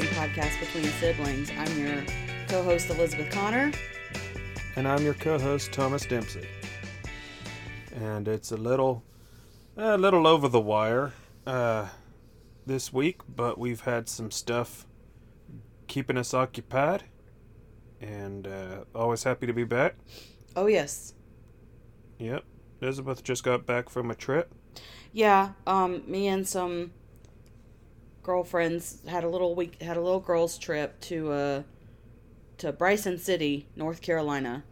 [0.00, 1.50] Podcast between siblings.
[1.50, 2.02] I'm your
[2.48, 3.70] co host, Elizabeth Connor.
[4.74, 6.48] And I'm your co host, Thomas Dempsey.
[7.94, 9.04] And it's a little,
[9.76, 11.12] a little over the wire
[11.46, 11.88] uh,
[12.64, 14.86] this week, but we've had some stuff
[15.88, 17.04] keeping us occupied.
[18.00, 19.96] And uh, always happy to be back.
[20.56, 21.12] Oh, yes.
[22.18, 22.44] Yep.
[22.80, 24.54] Elizabeth just got back from a trip.
[25.12, 26.92] Yeah, um, me and some
[28.22, 31.62] girlfriends had a little week had a little girls trip to uh
[32.58, 34.62] to Bryson City, North Carolina.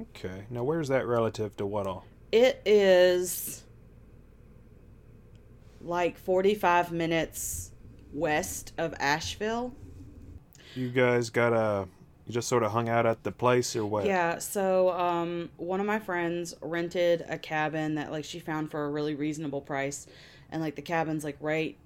[0.00, 0.44] Okay.
[0.50, 2.06] Now, where's that relative to what all?
[2.30, 3.64] It is
[5.80, 7.72] like 45 minutes
[8.12, 9.74] west of Asheville.
[10.74, 11.88] You guys got a.
[12.26, 14.06] You just sort of hung out at the place or what?
[14.06, 18.84] Yeah, so um one of my friends rented a cabin that like she found for
[18.86, 20.06] a really reasonable price
[20.50, 21.76] and like the cabin's like right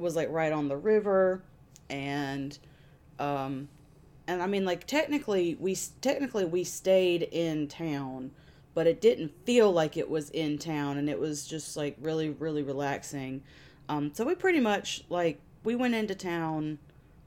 [0.00, 1.42] was like right on the river
[1.90, 2.58] and
[3.18, 3.68] um
[4.26, 8.30] and I mean like technically we technically we stayed in town
[8.74, 12.30] but it didn't feel like it was in town and it was just like really
[12.30, 13.42] really relaxing.
[13.88, 16.78] Um so we pretty much like we went into town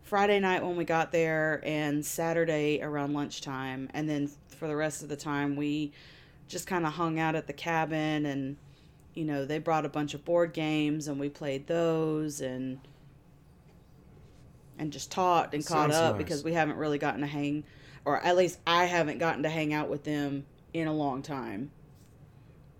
[0.02, 5.04] Friday night when we got there and Saturday around lunchtime and then for the rest
[5.04, 5.92] of the time we
[6.48, 8.58] just kind of hung out at the cabin and
[9.16, 12.80] you know they brought a bunch of board games and we played those and
[14.78, 16.24] and just talked and caught Sounds up nice.
[16.24, 17.64] because we haven't really gotten to hang
[18.06, 21.72] or at least I haven't gotten to hang out with them in a long time.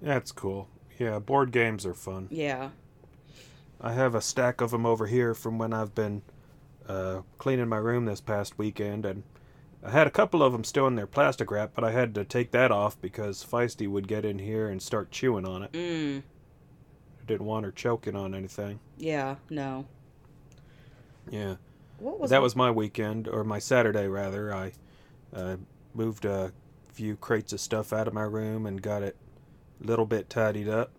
[0.02, 0.68] That's cool.
[1.00, 2.28] Yeah, board games are fun.
[2.30, 2.70] Yeah.
[3.82, 6.22] I have a stack of them over here from when I've been
[6.88, 9.24] uh, cleaning my room this past weekend, and
[9.86, 12.26] I had a couple of them still in their plastic wrap, but I had to
[12.26, 15.72] take that off because Feisty would get in here and start chewing on it.
[15.74, 16.24] Mm.
[17.22, 18.80] I didn't want her choking on anything.
[18.98, 19.86] Yeah, no.
[21.30, 21.56] Yeah,
[22.00, 24.54] What was that was my weekend, or my Saturday rather.
[24.54, 24.72] I
[25.34, 25.58] uh,
[25.94, 26.52] moved a
[26.92, 29.16] few crates of stuff out of my room and got it
[29.84, 30.92] a little bit tidied up.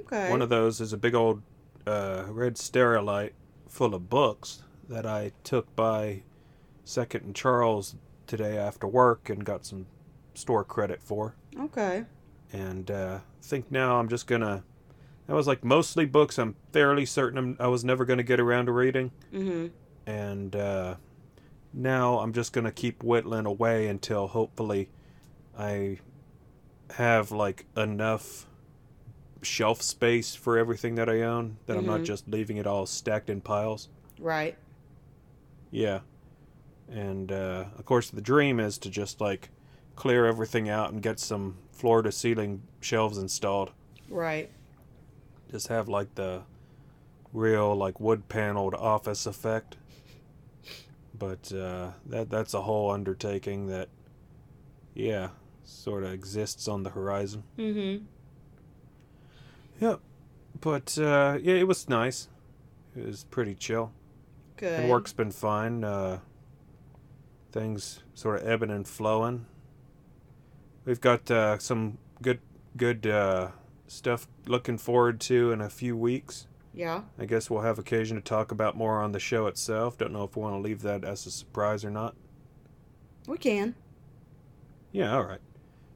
[0.00, 0.30] Okay.
[0.30, 1.42] One of those is a big old
[1.86, 3.32] uh, red sterilite
[3.68, 6.22] full of books that I took by
[6.84, 7.96] Second and Charles
[8.32, 9.84] today after work and got some
[10.32, 11.34] store credit for.
[11.60, 12.06] Okay.
[12.50, 14.64] And uh, I think now I'm just gonna.
[15.26, 18.66] That was like mostly books I'm fairly certain I'm, I was never gonna get around
[18.66, 19.10] to reading.
[19.34, 19.70] Mhm.
[20.06, 20.94] And uh,
[21.74, 24.88] now I'm just gonna keep whittling away until hopefully
[25.58, 25.98] I
[26.96, 28.46] have like enough
[29.42, 32.04] shelf space for everything that I own that I'm not Mhm.
[32.04, 33.90] just leaving it all stacked in piles.
[34.18, 34.56] Right.
[35.70, 36.00] Yeah.
[36.92, 39.48] And uh, of course, the dream is to just like
[39.96, 43.70] clear everything out and get some floor to ceiling shelves installed.
[44.10, 44.50] Right.
[45.50, 46.42] Just have like the
[47.32, 49.76] real like wood paneled office effect.
[51.18, 53.88] But uh, that that's a whole undertaking that,
[54.92, 55.28] yeah,
[55.64, 57.44] sort of exists on the horizon.
[57.56, 58.04] Mm-hmm.
[59.80, 60.00] Yep.
[60.60, 62.28] But uh, yeah, it was nice.
[62.96, 63.92] It was pretty chill.
[64.56, 64.80] Good.
[64.80, 65.84] And work's been fine.
[65.84, 66.18] Uh,
[67.52, 69.46] things sort of ebbing and flowing.
[70.84, 72.40] We've got uh, some good
[72.76, 73.48] good uh,
[73.86, 76.46] stuff looking forward to in a few weeks.
[76.74, 77.02] Yeah.
[77.18, 79.98] I guess we'll have occasion to talk about more on the show itself.
[79.98, 82.16] Don't know if we want to leave that as a surprise or not.
[83.26, 83.74] We can.
[84.90, 85.40] Yeah, all right.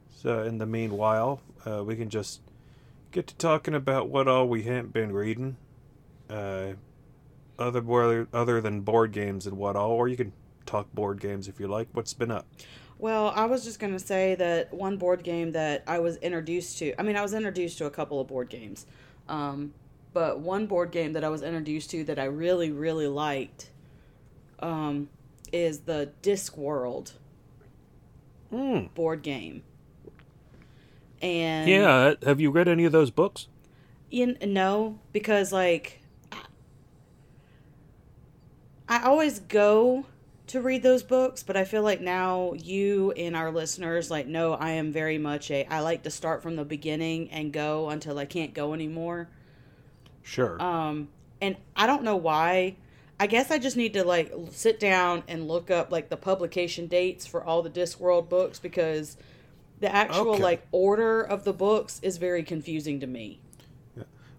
[0.09, 2.41] So in the meanwhile, uh, we can just
[3.11, 5.57] get to talking about what all we haven't been reading.
[6.29, 6.73] Uh,
[7.59, 10.31] other other other than board games and what all, or you can
[10.67, 11.87] talk board games if you like.
[11.93, 12.45] What's been up?
[12.99, 16.77] Well, I was just going to say that one board game that I was introduced
[16.79, 18.85] to, I mean, I was introduced to a couple of board games.
[19.29, 19.73] Um,
[20.13, 23.69] but one board game that I was introduced to that I really, really liked
[24.59, 25.09] um,
[25.51, 27.13] is the Discworld
[28.51, 28.93] Mm.
[28.93, 29.61] board game.
[31.21, 33.47] And Yeah, have you read any of those books?
[34.09, 36.01] You no, because like
[38.87, 40.05] I always go
[40.47, 44.53] to read those books, but I feel like now you and our listeners like know
[44.53, 48.17] I am very much a I like to start from the beginning and go until
[48.17, 49.29] I can't go anymore.
[50.23, 50.61] Sure.
[50.61, 51.09] Um
[51.41, 52.77] and I don't know why.
[53.19, 56.87] I guess I just need to like sit down and look up like the publication
[56.87, 59.17] dates for all the Discworld books because
[59.79, 60.43] the actual Okay.
[60.43, 63.39] like order of the books is very confusing to me.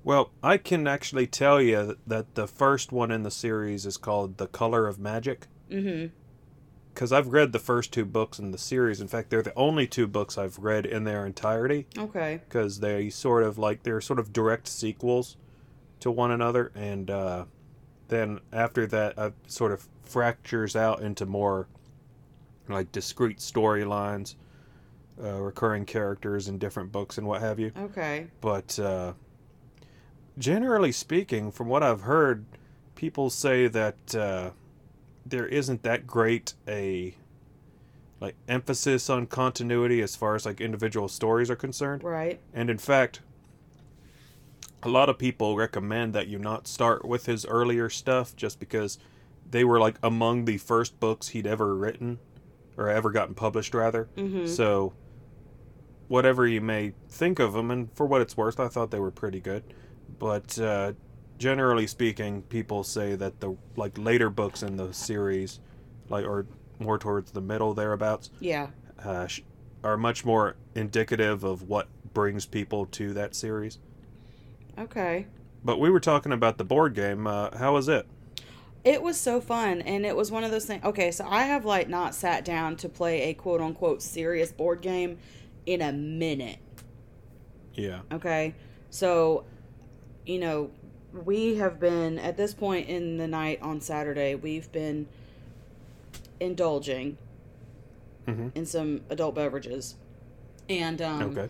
[0.05, 3.97] well, I can actually tell you that, that the first one in the series is
[3.97, 5.47] called The Color of Magic.
[5.71, 6.11] Mhm.
[6.95, 9.01] Because I've read the first two books in the series.
[9.01, 11.87] In fact, they're the only two books I've read in their entirety.
[11.97, 12.41] Okay.
[12.49, 15.37] because they sort of like they're sort of direct sequels
[16.01, 17.45] to one another and uh
[18.09, 21.69] then after that, uh, sort of fractures out into more
[22.69, 24.35] like discrete storylines,
[25.23, 27.71] uh, recurring characters in different books and what have you.
[27.77, 28.29] Okay.
[28.41, 29.13] But uh,
[30.39, 32.47] generally speaking, from what I've heard,
[32.95, 34.51] people say that uh,
[35.29, 37.15] there isn't that great a
[38.21, 42.03] like emphasis on continuity as far as like individual stories are concerned.
[42.03, 42.41] Right.
[42.53, 43.21] And in fact,
[44.83, 48.99] a lot of people recommend that you not start with his earlier stuff just because
[49.49, 52.19] they were like among the first books he'd ever written
[52.77, 54.09] or ever gotten published rather.
[54.17, 54.47] Mm-hmm.
[54.47, 54.95] So
[56.09, 59.11] whatever you may think of them and for what it's worth, I thought they were
[59.11, 59.63] pretty good.
[60.19, 60.93] But uh,
[61.39, 65.61] generally speaking, people say that the like later books in the series
[66.09, 66.47] like or
[66.79, 68.69] more towards the middle thereabouts Yeah.
[69.05, 69.43] uh, sh-
[69.85, 73.79] are much more indicative of what brings people to that series.
[74.79, 75.27] Okay.
[75.65, 77.27] But we were talking about the board game.
[77.27, 78.07] Uh, how was it?
[78.85, 80.85] It was so fun, and it was one of those things.
[80.85, 84.81] Okay, so I have like not sat down to play a quote unquote serious board
[84.81, 85.19] game
[85.67, 86.59] in a minute.
[87.75, 88.01] Yeah.
[88.13, 88.55] Okay,
[88.91, 89.45] so
[90.25, 90.71] you know,
[91.13, 95.07] we have been at this point in the night on Saturday, we've been
[96.41, 97.17] indulging
[98.27, 99.97] hmm in some adult beverages,
[100.69, 101.49] and um, Okay.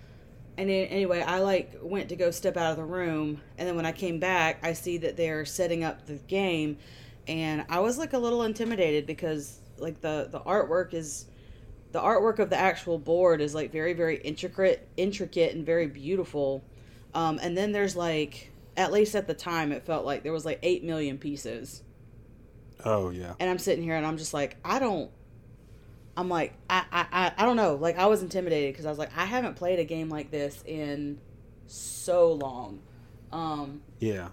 [0.56, 3.87] And anyway, I like went to go step out of the room, and then when
[3.87, 6.78] I came back, I see that they're setting up the game,
[7.28, 11.26] and I was like a little intimidated because like the the artwork is
[11.93, 16.64] the artwork of the actual board is like very very intricate intricate and very beautiful,
[17.14, 20.46] um, and then there's like at least at the time it felt like there was
[20.46, 21.82] like eight million pieces,
[22.84, 23.34] Oh yeah.
[23.38, 25.10] and I'm sitting here and I'm just like I don't.
[26.16, 28.98] I'm like I I, I, I don't know like I was intimidated because I was
[28.98, 31.20] like I haven't played a game like this in
[31.66, 32.80] so long,
[33.30, 34.28] um Yeah.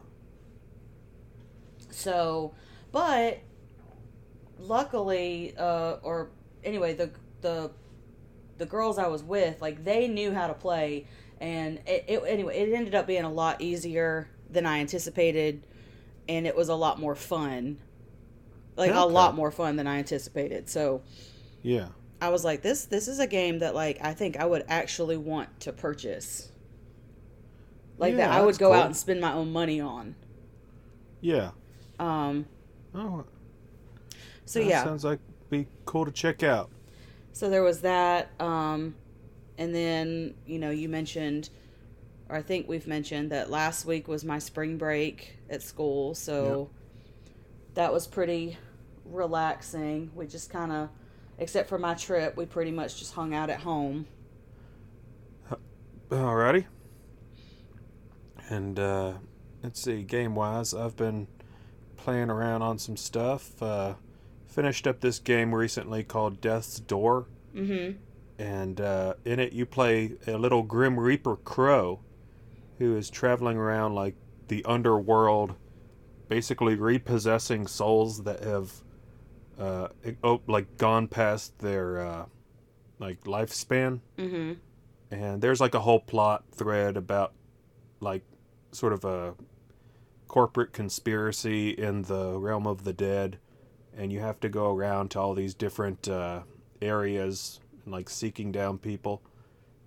[1.89, 2.53] so
[2.91, 3.39] but
[4.57, 6.30] luckily uh or
[6.63, 7.71] anyway the the
[8.57, 11.07] the girls I was with like they knew how to play
[11.41, 15.63] and it, it anyway it ended up being a lot easier than I anticipated
[16.27, 17.77] and it was a lot more fun
[18.77, 21.01] like a lot more fun than I anticipated so
[21.62, 21.88] Yeah.
[22.21, 25.18] I was like, this this is a game that like I think I would actually
[25.18, 26.51] want to purchase.
[27.97, 28.74] Like Yeah, that I would go cool.
[28.74, 30.15] out and spend my own money on.
[31.21, 31.51] Yeah.
[32.00, 32.45] Um
[32.94, 33.25] Oh.
[34.45, 34.83] so yeah.
[34.83, 35.19] Sounds like
[35.50, 36.69] be cool to check out.
[37.33, 38.95] So there was that um
[39.57, 41.50] and then, you know, you mentioned
[42.30, 46.69] or I think we've mentioned that last week was my spring break at school, so
[47.75, 48.57] that was pretty
[49.06, 50.12] relaxing.
[50.16, 50.89] We just kind of
[51.38, 54.07] except for my trip, we pretty much just hung out at home.
[56.10, 56.66] Alrighty.
[58.50, 59.13] And uh,
[59.63, 61.27] let's see, game wise, I've been
[61.98, 63.62] playing around on some stuff.
[63.62, 63.95] Uh,
[64.48, 67.25] finished up this game recently called Death's Door,
[67.56, 67.98] Mhm.
[68.38, 72.00] and uh, in it you play a little Grim Reaper crow
[72.77, 74.15] who is traveling around like
[74.48, 75.55] the underworld,
[76.27, 78.72] basically repossessing souls that have
[79.60, 79.88] uh,
[80.24, 82.25] oh, like gone past their uh,
[83.00, 84.00] like lifespan.
[84.17, 84.53] Mm-hmm.
[85.12, 87.34] and there's like a whole plot thread about
[88.00, 88.24] like
[88.72, 89.34] sort of a
[90.27, 93.39] corporate conspiracy in the realm of the dead.
[93.98, 96.41] And you have to go around to all these different uh,
[96.82, 99.22] areas and like seeking down people.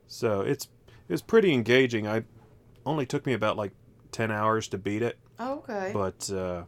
[0.07, 0.69] So it's
[1.11, 2.09] it's pretty engaging.
[2.09, 2.25] I
[2.89, 3.73] only took me about like
[4.13, 5.91] 10 hours to beat it Okay.
[5.93, 6.65] but uh,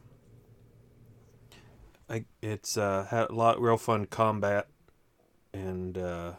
[2.09, 4.67] I, it's uh, had a lot real fun combat
[5.55, 6.33] and uh,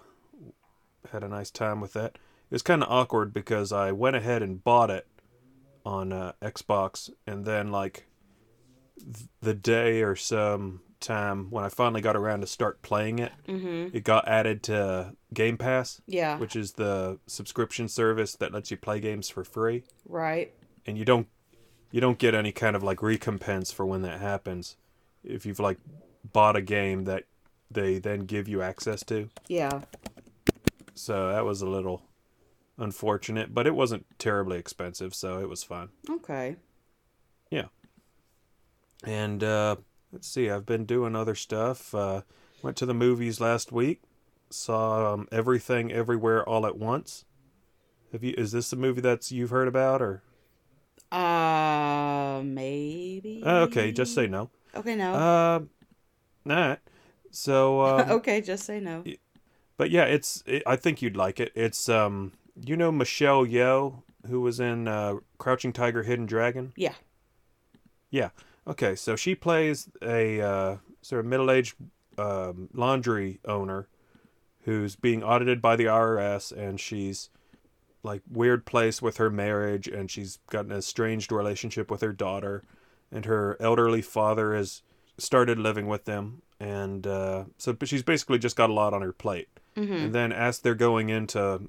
[1.12, 2.16] had a nice time with that.
[2.16, 5.08] It was kind of awkward because I went ahead and bought it
[5.86, 8.06] on uh, Xbox, and then like
[9.00, 13.32] th- the day or some time when I finally got around to start playing it,
[13.48, 13.94] mhm.
[13.94, 16.38] it got added to Game Pass, Yeah.
[16.38, 20.54] which is the subscription service that lets you play games for free Right.
[20.86, 21.28] and you don't
[21.92, 24.78] you don't get any kind of like recompense for when that happens
[25.24, 25.78] if you've like
[26.32, 27.26] bought a game that
[27.70, 29.82] they then give you access to Yeah.
[30.94, 32.04] so that was a little
[32.78, 36.56] unfortunate but it wasn't terribly expensive so it was fine Okay.
[37.50, 37.68] Yeah.
[39.04, 39.76] And uh
[40.12, 42.22] let's see i've been doing other stuff uh
[42.62, 44.02] went to the movies last week
[44.50, 47.26] saw um, everything everywhere all at once
[48.12, 50.22] have you is this a movie that's you've heard about or
[51.12, 53.42] Uh, maybe.
[53.46, 55.14] uh, okay just say no Okay, no.
[55.14, 55.60] Uh,
[56.46, 56.78] nah.
[57.30, 59.04] So, um, okay, just say no.
[59.76, 60.42] but yeah, it's.
[60.46, 61.52] It, I think you'd like it.
[61.56, 66.72] It's um, you know Michelle Yeoh, who was in uh, Crouching Tiger, Hidden Dragon.
[66.78, 66.94] Yeah.
[68.10, 68.30] Yeah.
[68.68, 71.76] Okay, so she plays a uh, sort of middle-aged
[72.18, 73.88] um, laundry owner
[74.64, 77.30] who's being audited by the IRS, and she's
[78.04, 82.64] like weird place with her marriage, and she's got an estranged relationship with her daughter,
[83.12, 84.84] and her elderly father has
[85.18, 89.02] started living with them, and uh, so but she's basically just got a lot on
[89.02, 89.50] her plate.
[89.76, 89.94] Mm-hmm.
[89.94, 91.62] And then as they're going in to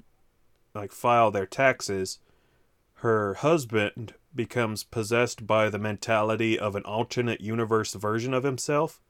[0.75, 2.19] like file their taxes,
[2.95, 9.01] her husband becomes possessed by the mentality of an alternate universe version of himself,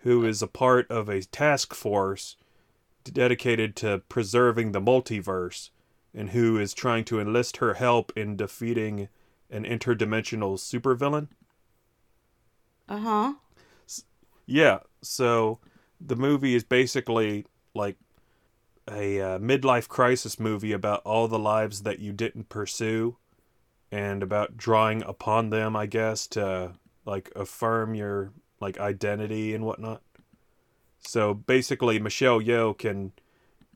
[0.00, 2.36] who is a part of a task force
[3.04, 5.70] dedicated to preserving the multiverse,
[6.14, 9.08] and who is trying to enlist her help in defeating
[9.50, 11.28] an interdimensional supervillain.
[12.88, 13.34] Uh huh.
[14.46, 15.58] Yeah, so
[16.00, 17.96] the movie is basically like
[18.90, 23.16] a uh, midlife crisis movie about all the lives that you didn't pursue
[23.94, 26.72] and about drawing upon them, I guess, to
[27.06, 30.02] like affirm your like identity and whatnot.
[30.98, 33.12] So basically, Michelle Yeoh can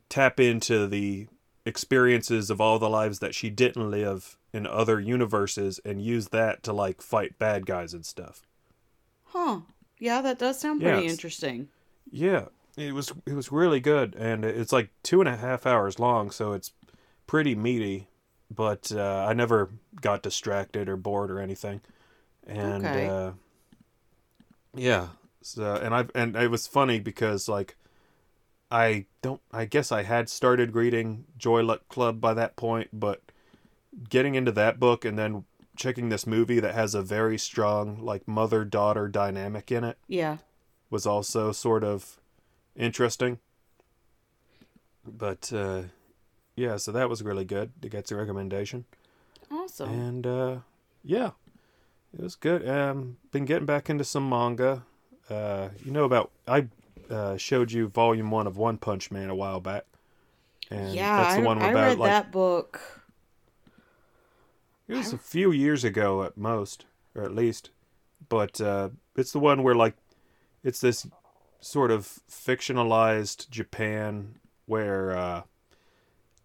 [0.09, 1.27] tap into the
[1.65, 6.63] experiences of all the lives that she didn't live in other universes and use that
[6.63, 8.41] to like fight bad guys and stuff.
[9.27, 9.61] Huh.
[9.99, 11.11] Yeah, that does sound pretty Yes.
[11.11, 11.69] interesting.
[12.11, 12.45] Yeah,
[12.75, 16.29] it was it was really good, and it's like two and a half hours long,
[16.31, 16.73] so it's
[17.25, 18.08] pretty meaty.
[18.51, 19.69] But uh, I never
[20.01, 21.81] got distracted or bored or anything,
[22.47, 23.05] and Okay.
[23.05, 23.31] uh,
[24.75, 25.09] yeah.
[25.41, 27.75] So and I and it was funny because like
[28.71, 33.21] I don't I guess I had started reading Joy Luck Club by that point, but
[34.09, 35.45] getting into that book and then
[35.77, 40.37] checking this movie that has a very strong like mother daughter dynamic in it Yeah.
[40.89, 42.19] was also sort of
[42.75, 43.39] interesting.
[45.05, 45.83] But uh,
[46.59, 47.71] yeah, so that was really good.
[47.81, 48.83] It gets a recommendation,
[49.49, 49.89] Awesome.
[49.89, 50.55] and uh,
[51.03, 51.31] yeah,
[52.13, 52.67] it was good.
[52.67, 54.83] Um, been getting back into some manga.
[55.29, 56.67] Uh, you know about I
[57.09, 59.85] uh, showed you volume one of One Punch Man a while back,
[60.69, 62.81] and yeah, that's the I, one I about read like that book.
[64.89, 66.85] It was a few years ago at most,
[67.15, 67.69] or at least.
[68.27, 69.95] But uh, it's the one where like
[70.63, 71.07] it's this
[71.61, 75.41] sort of fictionalized Japan where uh,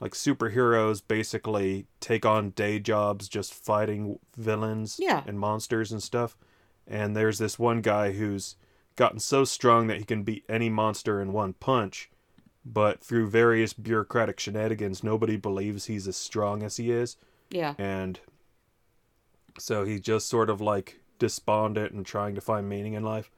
[0.04, 5.23] like superheroes basically take on day jobs just fighting villains Yeah.
[5.26, 6.37] and monsters and stuff.
[6.87, 8.56] And there's this one guy who's
[8.96, 12.11] gotten so strong that he can beat any monster in one punch.
[12.66, 17.16] But through various bureaucratic shenanigans, nobody believes he's as strong as he is
[17.50, 17.75] Yeah.
[17.78, 18.20] and
[19.58, 23.30] so he's just sort of like despondent and trying to find meaning in life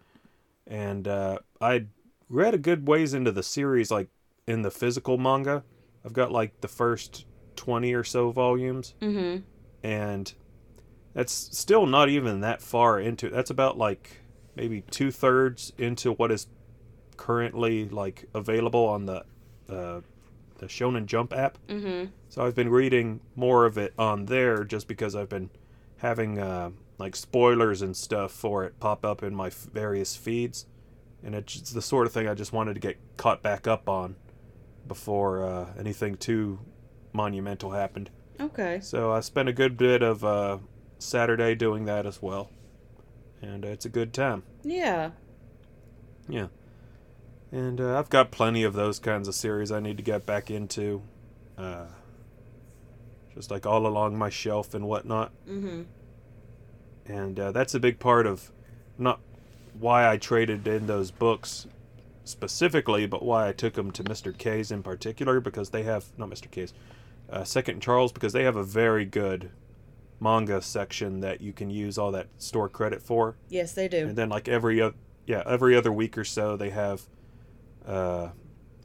[0.66, 1.84] and uh, i
[2.28, 4.08] read a good ways into the series like
[4.46, 5.62] in the physical manga
[6.06, 8.94] i've got like the first 20 or so volumes.
[9.02, 9.42] Mm-hmm.
[9.82, 10.32] and
[11.14, 14.20] that's still not even that far into that's about like
[14.54, 16.46] maybe two-thirds into what is
[17.16, 19.24] currently like available on the
[19.68, 20.00] uh,
[20.58, 21.58] the shonen jump app.
[21.68, 22.10] Mm-hmm.
[22.28, 25.50] so I've been reading more of it on there just because I've been
[25.98, 30.66] having uh, like spoilers and stuff for it pop up in my f- various feeds,
[31.22, 34.16] and it's the sort of thing I just wanted to get caught back up on
[34.86, 36.58] before uh, anything too
[37.12, 38.10] monumental happened.
[38.40, 38.80] Okay.
[38.82, 40.58] So I spent a good bit of uh,
[40.98, 42.50] Saturday doing that as well,
[43.40, 44.42] and uh, it's a good time.
[44.62, 45.10] Yeah.
[46.28, 46.48] Yeah.
[47.52, 50.50] And uh, I've got plenty of those kinds of series I need to get back
[50.50, 51.02] into.
[51.56, 51.86] Uh,
[53.36, 55.30] just like all along my shelf and whatnot.
[55.46, 55.82] Mm-hmm.
[57.04, 58.50] And uh, that's a big part of
[58.98, 59.20] not
[59.78, 61.66] why I traded in those books
[62.26, 64.36] specifically, but why I took them to Mr.
[64.36, 66.50] K's in particular because they have, not Mr.
[66.50, 66.74] K's,
[67.30, 69.50] uh, Second Charles, because they have a very good
[70.20, 73.36] manga section that you can use all that store credit for.
[73.48, 74.08] Yes, they do.
[74.08, 74.94] and then like every other
[75.26, 77.02] yeah every other week or so they have
[77.84, 78.28] uh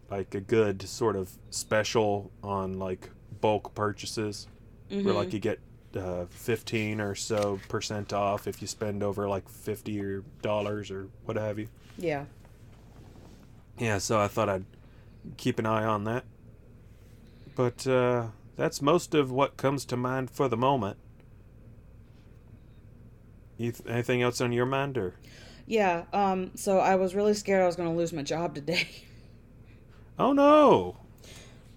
[0.10, 4.48] like a good sort of special on like bulk purchases
[4.89, 5.05] mm-hmm.
[5.05, 5.60] where like you get
[5.95, 11.10] uh 15 or so percent off if you spend over like 50 or dollars or
[11.25, 11.67] what have you
[11.98, 12.25] yeah.
[13.81, 14.65] Yeah so i thought i'd
[15.38, 16.23] keep an eye on that
[17.55, 20.97] but uh that's most of what comes to mind for the moment
[23.57, 25.13] you th- anything else on your mind or
[25.67, 26.03] Yeah.
[26.11, 26.51] Um.
[26.55, 28.88] So I was really scared I was going to lose my job today.
[30.19, 30.97] oh no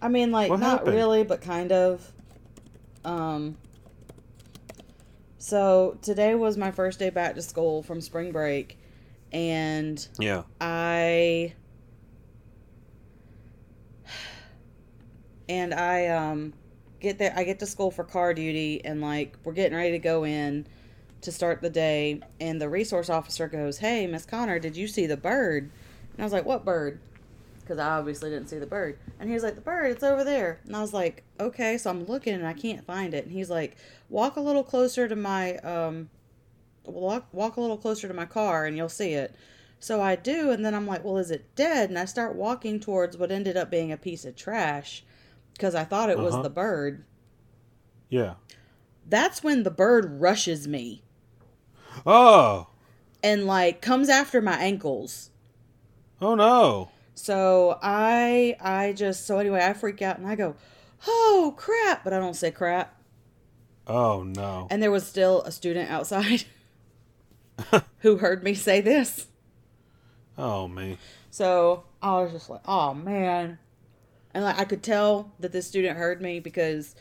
[0.01, 0.97] I mean, like What not happened?
[0.97, 2.11] really, but kind of.
[3.05, 3.57] Um.
[5.39, 8.79] So today was my first day back to school from spring break,
[9.33, 11.53] and yeah I
[15.49, 16.53] and I um
[17.01, 19.99] get there I get to school for car duty and like we're getting ready to
[19.99, 20.67] go in
[21.25, 25.07] to start the day, and the resource officer goes, "Hey, Miss Connor, did you see
[25.07, 25.71] the bird?"
[26.13, 27.01] And I was like, "What bird?"
[27.61, 28.99] Because I obviously didn't see the bird.
[29.19, 31.91] And he was like, "The bird, it's over there." And I was like, "Okay." So
[31.91, 33.25] I'm looking and I can't find it.
[33.25, 33.77] And he's like,
[34.11, 36.11] "Walk a little closer to my um,
[36.85, 39.35] walk walk a little closer to my car, and you'll see it."
[39.81, 42.81] So I do, and then I'm like, "Well, is it dead?" And I start walking
[42.81, 45.05] towards what ended up being a piece of trash
[45.55, 46.43] because I thought it was Uh-huh.
[46.43, 47.05] the bird.
[48.09, 48.35] Yeah.
[49.09, 51.03] That's when the bird rushes me
[52.07, 52.69] Oh.
[53.23, 55.31] and like comes after my ankles.
[56.21, 56.91] Oh no.
[57.15, 60.57] So I I just so anyway I freak out and I go,
[61.07, 63.01] oh crap, but I don't say crap.
[63.87, 64.67] Oh no.
[64.71, 66.45] And there was still a student outside
[67.99, 69.29] who heard me say this.
[70.37, 70.99] Oh man.
[71.31, 73.59] So I was just like, oh man.
[74.35, 76.95] And like I could tell that this student heard me because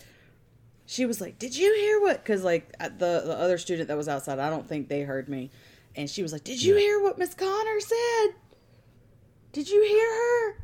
[0.85, 4.07] she was like, "Did you hear what?" Because like the the other student that was
[4.07, 5.49] outside, I don't think they heard me,
[5.95, 6.79] and she was like, "Did you Yeah.
[6.79, 8.27] hear what Miss Connor said?
[9.51, 10.63] Did you hear her?"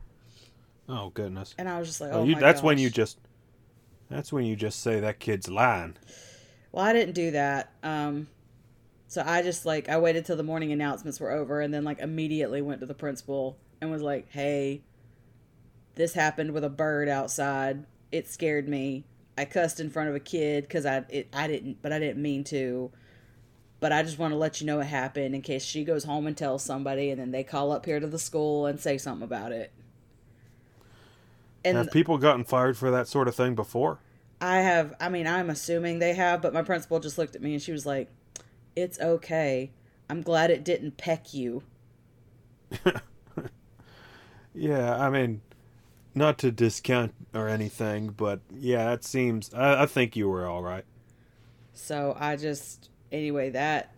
[0.87, 1.55] Oh goodness.
[1.57, 3.17] And I was just like, Well, "Oh you, that's when you just.
[4.09, 5.95] That's when you just say that kid's lying.
[6.71, 7.71] Well, I didn't do that.
[7.83, 8.27] Um,
[9.07, 11.99] so I just like I waited till the morning announcements were over, and then like
[11.99, 14.81] immediately went to the principal and was like, "Hey,
[15.99, 17.83] this happened with a bird outside.
[18.09, 19.03] It scared me.
[19.37, 22.21] I cussed in front of a kid because I it, I didn't, but I didn't
[22.21, 22.89] mean to.
[23.81, 26.25] But I just want to let you know it happened in case she goes home
[26.25, 29.23] and tells somebody, and then they call up here to the school and say something
[29.23, 29.73] about it.
[31.65, 33.99] And Have people gotten fired for that sort of thing before?
[34.39, 37.53] I have, I mean, I'm assuming they have, but my principal just looked at me
[37.53, 38.09] and she was like,
[38.73, 39.71] It's okay.
[40.09, 41.63] I'm glad it didn't peck you.
[44.53, 45.41] Yeah, I mean,
[46.19, 49.51] not to discount or anything, but yeah, it seems.
[49.53, 50.85] I, I think you were all right.
[51.73, 53.95] So I just, anyway, that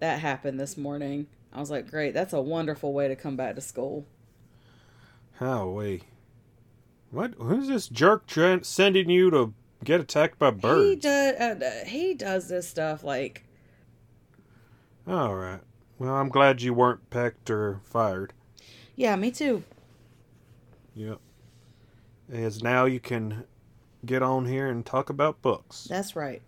[0.00, 1.28] that happened this morning.
[1.52, 4.06] I was like, Great, that's a wonderful way to come back to school.
[5.34, 6.02] How we?
[7.10, 7.34] What?
[7.38, 9.52] Who's this jerk trying, sending you to
[9.84, 10.88] get attacked by birds?
[10.88, 13.44] He does, uh, he does this stuff like,
[15.06, 15.60] All right.
[15.98, 18.32] Well, I'm glad you weren't pecked or fired.
[18.96, 19.62] yeah, me too.
[20.94, 21.18] Yep.
[22.32, 23.44] As now you can
[24.06, 25.84] get on here and talk about books.
[25.84, 26.40] That's right.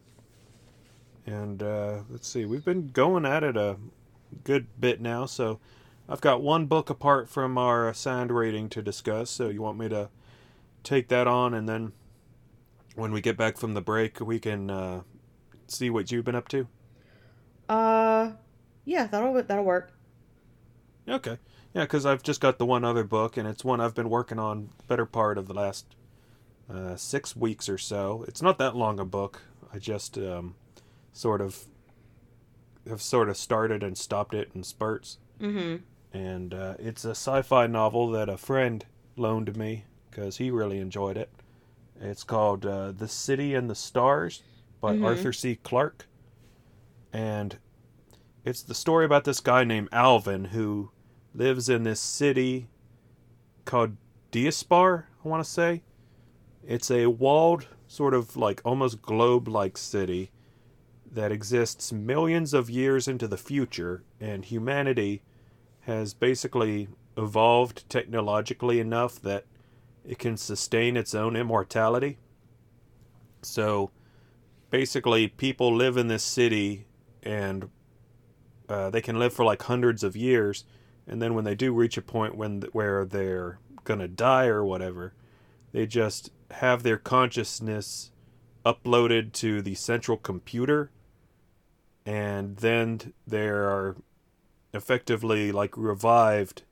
[1.27, 3.77] And uh, let's see, we've been going at it a
[4.44, 5.61] good bit now, so
[6.09, 9.31] I've got one book apart from our assigned rating to discuss.
[9.31, 10.09] So you want me to
[10.83, 11.92] take that on, and then
[12.94, 15.03] when we get back from the break, we can uh,
[15.66, 16.66] see what you've been up to.
[17.68, 18.33] Uh,
[18.85, 19.92] yeah, that'll that'll work.
[21.09, 21.38] Okay,
[21.74, 24.38] yeah, because I've just got the one other book, and it's one I've been working
[24.38, 25.87] on better part of the last
[26.72, 28.24] uh, six weeks or so.
[28.28, 29.42] It's not that long a book.
[29.72, 30.54] I just um,
[31.12, 31.66] sort of
[32.88, 35.18] have sort of started and stopped it in spurts.
[35.40, 35.82] Mm-hmm.
[36.16, 41.16] and uh, it's a sci-fi novel that a friend loaned me because he really enjoyed
[41.16, 41.28] it.
[42.00, 44.42] It's called uh, "The City and the Stars"
[44.80, 45.04] by Mhm.
[45.04, 45.56] Arthur C.
[45.56, 46.06] Clarke,
[47.12, 47.58] and
[48.44, 50.90] it's the story about this guy named Alvin who
[51.35, 52.68] lives in this city
[53.64, 53.97] called
[54.31, 55.09] Diaspar.
[55.25, 55.83] I want to say
[56.66, 60.31] it's a walled, sort of like almost globe-like city
[61.11, 65.23] that exists millions of years into the future, and humanity
[65.81, 69.44] has basically evolved technologically enough that
[70.05, 72.18] it can sustain its own immortality.
[73.42, 73.90] So
[74.70, 76.87] basically, people live in this city
[77.23, 77.70] and
[78.68, 80.64] uh, they can live for like hundreds of years,
[81.06, 85.14] and then when they do reach a point when where they're gonna die or whatever,
[85.72, 88.10] they just have their consciousness
[88.64, 90.90] uploaded to the central computer,
[92.06, 93.96] and then they are
[94.72, 96.62] effectively like revived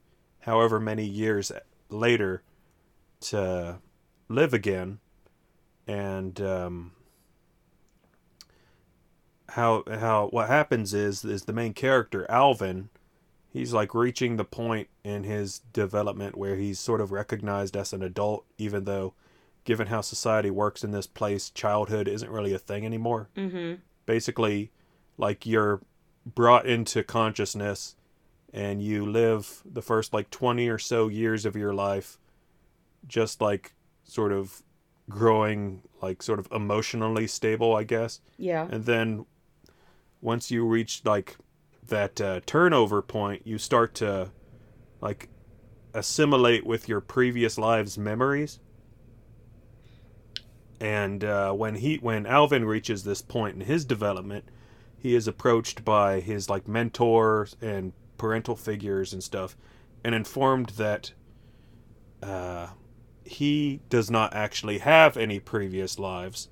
[0.40, 1.52] however many years
[1.88, 2.42] later
[3.20, 3.78] to
[4.28, 4.98] live again.
[5.86, 6.92] And um,
[9.50, 12.88] how how what happens is is the main character Alvin
[13.52, 18.02] he's like reaching the point in his development where he's sort of recognized as an
[18.02, 19.14] adult even though
[19.64, 23.74] given how society works in this place childhood isn't really a thing anymore Mm-hmm.
[24.06, 24.70] basically
[25.18, 25.80] like you're
[26.24, 27.94] brought into consciousness
[28.52, 32.18] and you live the first like 20 or so years of your life
[33.06, 34.62] just like sort of
[35.08, 38.66] growing like sort of emotionally stable i guess Yeah.
[38.70, 39.26] and then
[40.20, 41.36] once you reach like
[41.88, 44.30] that uh, turnover point you start to
[45.00, 45.28] like
[45.94, 48.60] assimilate with your previous lives memories.
[50.80, 54.44] And uh, when he when alvin reaches this point in his development
[55.02, 59.56] he is approached by his like mentors and parental figures and stuff,
[60.04, 61.12] and informed that
[62.22, 62.68] uh,
[63.24, 66.50] he does not actually have any previous lives,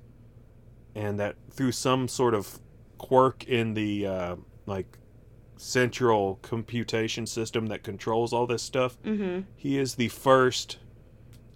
[0.93, 2.59] and that through some sort of
[2.97, 4.97] quirk in the uh, like
[5.61, 9.41] central computation system that controls all this stuff, Mm-hmm.
[9.55, 10.79] he is the first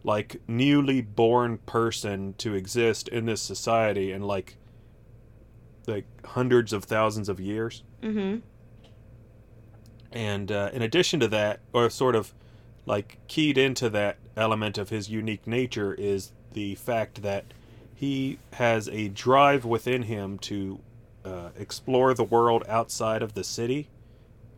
[0.04, 4.58] like newly born person to exist in this society in like
[5.88, 8.38] like hundreds of thousands of years Mm-hmm.
[10.12, 12.34] and uh, in addition to that or sort of
[12.86, 17.46] like keyed into that element of his unique nature is the fact that
[17.96, 20.80] he has a drive within him to
[21.24, 23.90] uh, explore the world outside of the city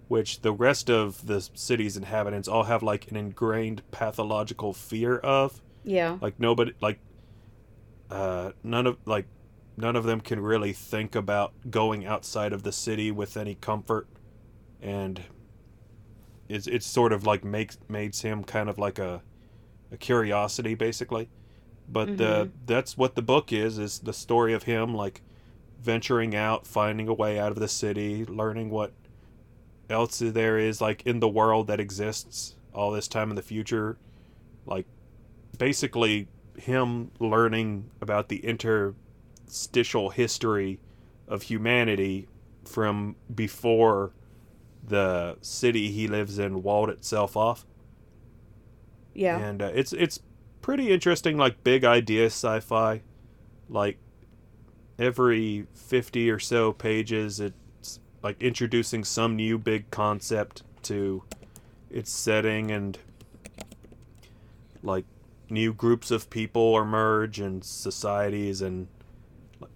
[0.07, 5.61] which the rest of the city's inhabitants all have like an ingrained pathological fear of
[5.83, 6.17] Yeah.
[6.21, 6.99] like nobody like
[8.09, 9.25] uh none of like
[9.75, 14.07] none of them can really think about going outside of the city with any comfort
[14.81, 15.21] and
[16.47, 19.21] it's it's sort of like makes makes him kind of like a
[19.91, 21.29] a curiosity basically
[21.89, 22.51] but uh, Mhm.
[22.65, 25.21] that's what the book is is the story of him like
[25.81, 28.91] venturing out finding a way out of the city learning what
[29.89, 33.97] else there is like in the world that exists all this time in the future
[34.65, 34.85] like
[35.57, 40.79] basically him learning about the interstitial history
[41.27, 42.27] of humanity
[42.65, 44.11] from before
[44.83, 47.65] the city he lives in walled itself off
[49.13, 49.37] Yeah.
[49.37, 50.19] and uh, it's it's
[50.61, 53.01] pretty interesting like big idea sci-fi
[53.69, 53.97] like
[54.99, 57.55] every 50 or so pages it's
[58.23, 61.23] like introducing some new big concept to
[61.89, 62.97] its setting and
[64.83, 65.05] like
[65.49, 68.87] new groups of people emerge and societies and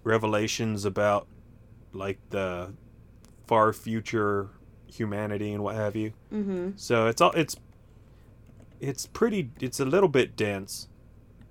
[0.04, 1.26] revelations about
[1.92, 2.72] like the
[3.46, 4.48] far future
[4.86, 6.70] humanity and what have you Mm-hmm.
[6.76, 7.56] so it's all it's
[8.80, 10.88] it's pretty it's a little bit dense,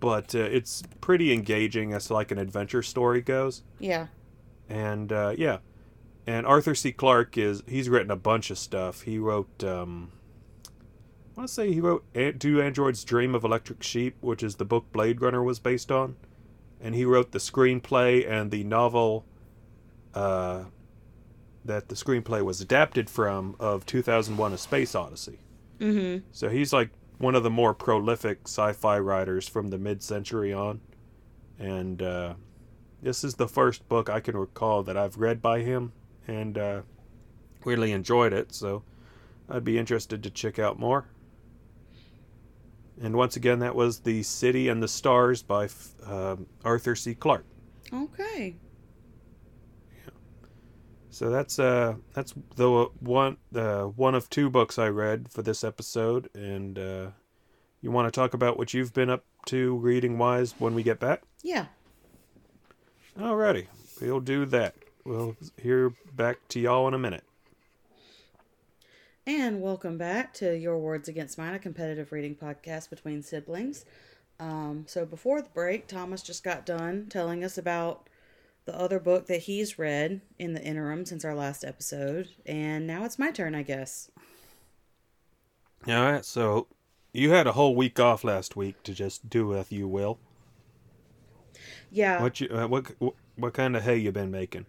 [0.02, 3.64] but uh, it's pretty engaging as like an adventure story goes.
[3.80, 4.08] Yeah.
[4.68, 5.60] And uh, yeah,
[6.32, 6.94] and Arthur C.
[6.94, 9.02] Clarke is he's written a bunch of stuff.
[9.02, 10.12] He wrote um,
[10.66, 12.06] I want to say he wrote
[12.38, 16.16] Do Androids Dream of Electric Sheep, which is the book Blade Runner was based on,
[16.80, 19.26] and he wrote the screenplay and the novel
[20.14, 20.64] uh,
[21.66, 25.40] that the screenplay was adapted from of 2001: A Space Odyssey.
[25.80, 26.26] Mm-hmm.
[26.32, 30.80] So he's like one of the more prolific sci-fi writers from the mid-century on,
[31.60, 32.36] and uh,
[33.02, 35.92] this is the first book I can recall that I've read by him,
[36.28, 36.82] and uh,
[37.66, 38.54] really enjoyed it.
[38.54, 38.84] So
[39.50, 41.08] I'd be interested to check out more.
[43.02, 45.70] And once again, that was The City and the Stars by
[46.06, 47.16] um Arthur C.
[47.16, 47.46] Clarke.
[47.92, 48.56] Okay.
[49.96, 50.12] Yeah.
[51.10, 55.64] So that's uh that's the one uh, one of two books I read for this
[55.64, 57.08] episode, and uh,
[57.82, 61.00] you want to talk about what you've been up to reading wise when we get
[61.00, 61.24] back?
[61.42, 61.66] Yeah.
[63.18, 63.68] Alrighty,
[64.00, 64.76] we'll do that.
[65.04, 67.24] We'll hear back to y'all in a minute.
[69.26, 73.86] And welcome back to Your Words Against Mine, a competitive reading podcast between siblings.
[74.40, 78.10] Um, so before the break, Thomas just got done telling us about
[78.66, 83.04] the other book that he's read in the interim since our last episode, and now
[83.04, 84.12] it's my turn, I guess.
[85.88, 86.68] All right, so
[87.12, 90.20] you had a whole week off last week to just do as you will.
[91.92, 92.22] Yeah.
[92.22, 92.86] What you uh, what
[93.36, 94.66] what kind of hay you been making?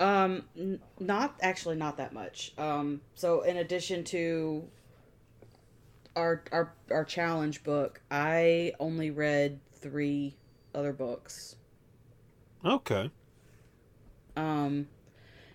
[0.00, 2.52] Um, n- not actually not that much.
[2.58, 4.68] Um, so in addition to
[6.16, 10.36] our our our challenge book, I only read three
[10.74, 11.56] other books.
[12.64, 13.10] Okay.
[14.36, 14.88] Um,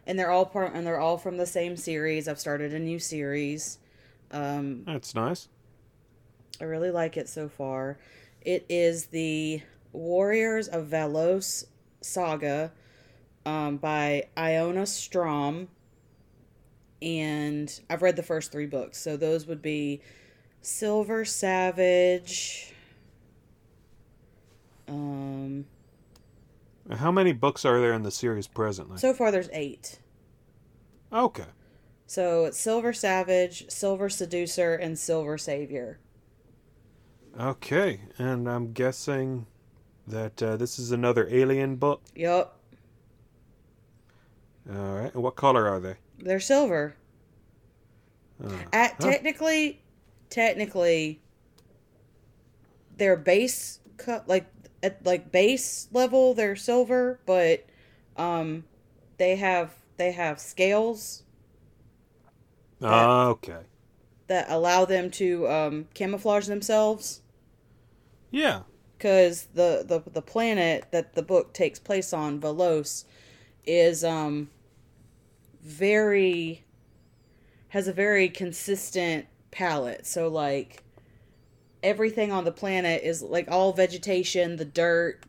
[0.06, 2.28] and they're all part and they're all from the same series.
[2.28, 3.80] I've started a new series.
[4.32, 5.50] Um, That's nice.
[6.62, 7.98] I really like it so far.
[8.42, 11.66] It is the Warriors of Velos
[12.02, 12.72] saga
[13.46, 15.68] um, by Iona Strom.
[17.02, 18.98] And I've read the first three books.
[18.98, 20.02] So those would be
[20.62, 22.74] Silver Savage.
[24.88, 25.66] Um,
[26.92, 28.98] How many books are there in the series presently?
[28.98, 30.00] so far, there's eight.
[31.14, 31.46] okay.
[32.08, 36.00] So it's Silver Savage, Silver Seducer, and Silver Savior.
[37.40, 39.46] Okay, and I'm guessing
[40.08, 42.02] that uh, this is another alien book.
[42.16, 42.59] Yup,
[44.70, 45.98] All right, and what color are they?
[46.20, 46.96] they're silver.
[48.44, 49.00] Uh, At huh.
[49.00, 49.82] technically,
[50.32, 51.22] technically,
[52.98, 54.46] their base cut like
[54.84, 57.66] at like base level they're silver, but
[58.18, 58.64] um,
[59.18, 61.24] they have they have scales
[62.82, 63.66] Ah, okay.
[64.28, 67.22] that allow them to um, camouflage themselves.
[68.32, 68.62] Yeah.
[68.98, 73.06] because the, the the planet that the book takes place on, Velos,
[73.66, 74.50] is um
[75.62, 76.64] very
[77.70, 80.06] has a very consistent palette.
[80.06, 80.84] So like
[81.84, 85.24] everything on the planet is like all vegetation, the dirt,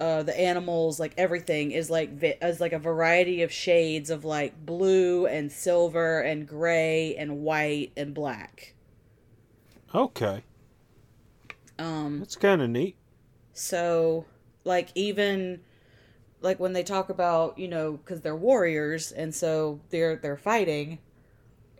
[0.00, 4.64] uh, the animals, like everything is like is like a variety of shades of like
[4.64, 8.74] blue and silver and gray and white and black.
[9.94, 10.42] Okay.
[11.78, 12.96] Um, That's kind of neat.
[13.52, 14.26] So,
[14.64, 15.60] like, even
[16.40, 20.98] like when they talk about, you know, because they're warriors and so they're they're fighting.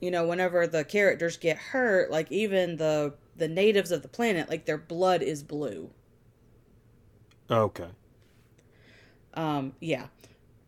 [0.00, 4.48] You know, whenever the characters get hurt, like even the the natives of the planet,
[4.48, 5.90] like their blood is blue.
[7.50, 7.88] Okay.
[9.34, 10.06] Um, yeah.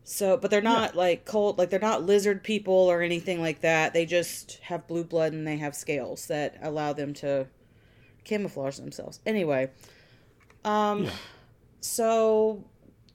[0.05, 3.93] So, but they're not like cold, like they're not lizard people or anything like that.
[3.93, 7.47] They just have blue blood and they have scales that allow them to
[8.25, 9.21] camouflage themselves.
[9.25, 9.71] Anyway,
[10.65, 11.11] um, Yeah.
[11.81, 12.65] so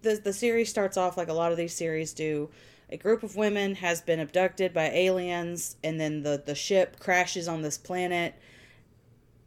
[0.06, 2.50] the the series starts off like a lot of these series do.
[2.89, 7.48] A group of women has been abducted by aliens, and then the the ship crashes
[7.48, 8.36] on this planet.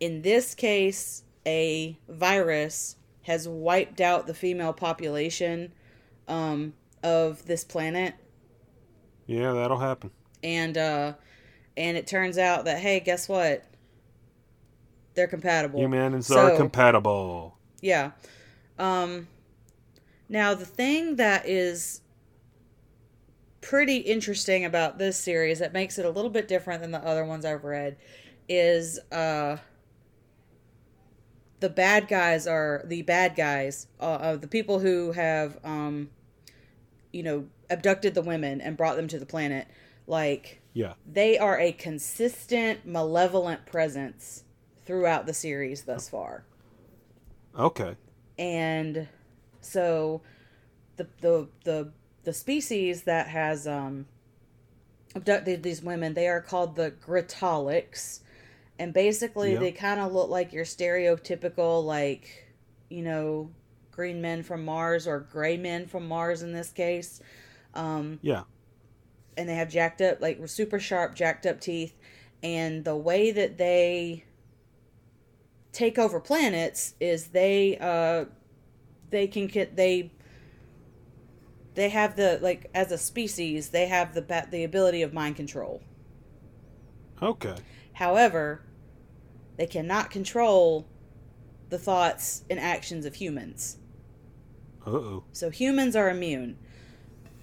[0.00, 5.72] In this case, a virus has wiped out the female population
[6.28, 8.14] um, of this planet,
[9.26, 10.10] Yeah, that'll happen.
[10.42, 11.12] and uh,
[11.76, 13.64] and it turns out that hey, guess what?
[15.14, 15.80] They're compatible.
[15.80, 17.56] Humans So- are compatible.
[17.80, 18.12] Yeah.
[18.78, 19.26] Um
[20.28, 22.00] now the thing that is
[23.60, 27.24] pretty interesting about this series that makes it a little bit different than the other
[27.24, 27.96] ones I've read
[28.48, 29.58] is uh
[31.60, 36.08] the bad guys are the bad guys uh, uh the people who have um
[37.12, 39.66] you know abducted the women and brought them to the planet
[40.06, 40.94] like Yeah.
[41.04, 44.44] they are a consistent malevolent presence
[44.86, 46.44] throughout the series thus far
[47.58, 47.96] Okay.
[48.38, 49.08] and
[49.68, 50.22] so
[50.96, 51.92] the the the
[52.24, 54.06] the species that has um
[55.14, 58.20] abducted these women they are called the gritolics
[58.78, 59.58] and basically Yeah.
[59.58, 62.46] they kind of look like your stereotypical like
[62.90, 63.50] you know
[63.90, 67.20] green men from mars or gray men from mars in this case
[67.74, 68.42] um Yeah.
[69.36, 71.94] and they have jacked up like super sharp jacked up teeth
[72.42, 74.24] and the way that they
[75.72, 78.24] take over planets is they uh
[79.10, 80.10] they can get they
[81.74, 85.82] they have the like as a species they have the the ability of mind control
[87.22, 87.56] Okay.
[87.94, 88.62] however
[89.56, 90.86] they cannot control
[91.70, 93.78] the thoughts and actions of humans
[94.86, 95.24] Uh oh.
[95.32, 96.56] so humans are immune,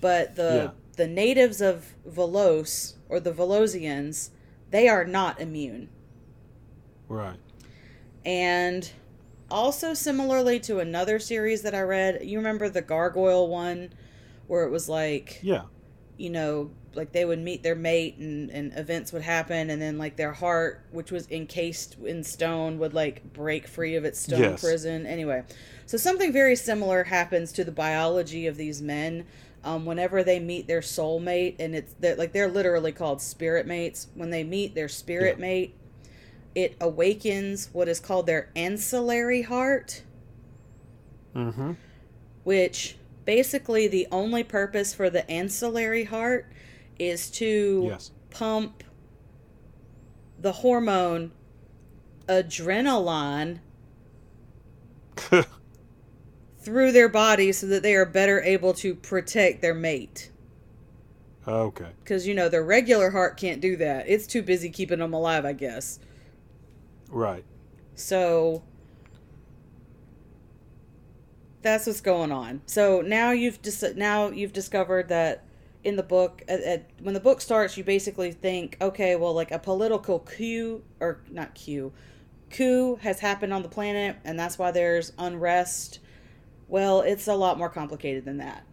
[0.01, 0.71] but the Yeah.
[0.97, 4.29] the natives of Velos or the Velosians,
[4.71, 5.89] they are not immune.
[7.07, 7.39] Right.
[8.25, 8.89] And
[9.49, 13.93] also similarly to another series that I read, you remember the gargoyle one
[14.47, 15.63] where it was like Yeah.
[16.17, 19.97] you know, like they would meet their mate and, and events would happen and then
[19.97, 24.39] like their heart, which was encased in stone, would like break free of its stone
[24.39, 24.61] Yes.
[24.61, 25.05] prison.
[25.05, 25.43] Anyway.
[25.85, 29.25] So something very similar happens to the biology of these men.
[29.63, 34.07] Um, whenever they meet their soulmate, and it's they're, like they're literally called spirit mates.
[34.13, 35.41] When they meet their spirit Yeah.
[35.41, 35.75] mate,
[36.55, 40.03] it awakens what is called their ancillary heart,
[41.35, 41.71] Mm-hmm.
[42.43, 46.51] which basically the only purpose for the ancillary heart
[46.99, 48.11] is to Yes.
[48.29, 48.83] pump
[50.39, 51.31] the hormone
[52.27, 53.59] adrenaline
[56.59, 60.31] through their body so that they are better able to protect their mate.
[61.47, 61.91] okay.
[62.03, 64.07] Because, you know, their regular heart can't do that.
[64.07, 65.99] It's too busy keeping them alive, I guess.
[67.09, 67.43] Right.
[67.95, 68.63] So
[71.61, 72.61] that's what's going on.
[72.65, 75.43] So now you've dis- now you've discovered that
[75.83, 79.51] in the book, at, at, when the book starts, you basically think, okay, well, like
[79.51, 81.93] a political coup or not coup,
[82.49, 85.99] coup has happened on the planet, and that's why there's unrest.
[86.67, 88.65] Well, it's a lot more complicated than that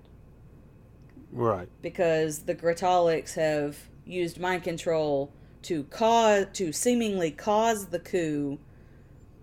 [1.31, 1.68] Right.
[1.83, 5.31] because the Gritolics have used mind control
[5.62, 8.59] to cause to seemingly cause the coup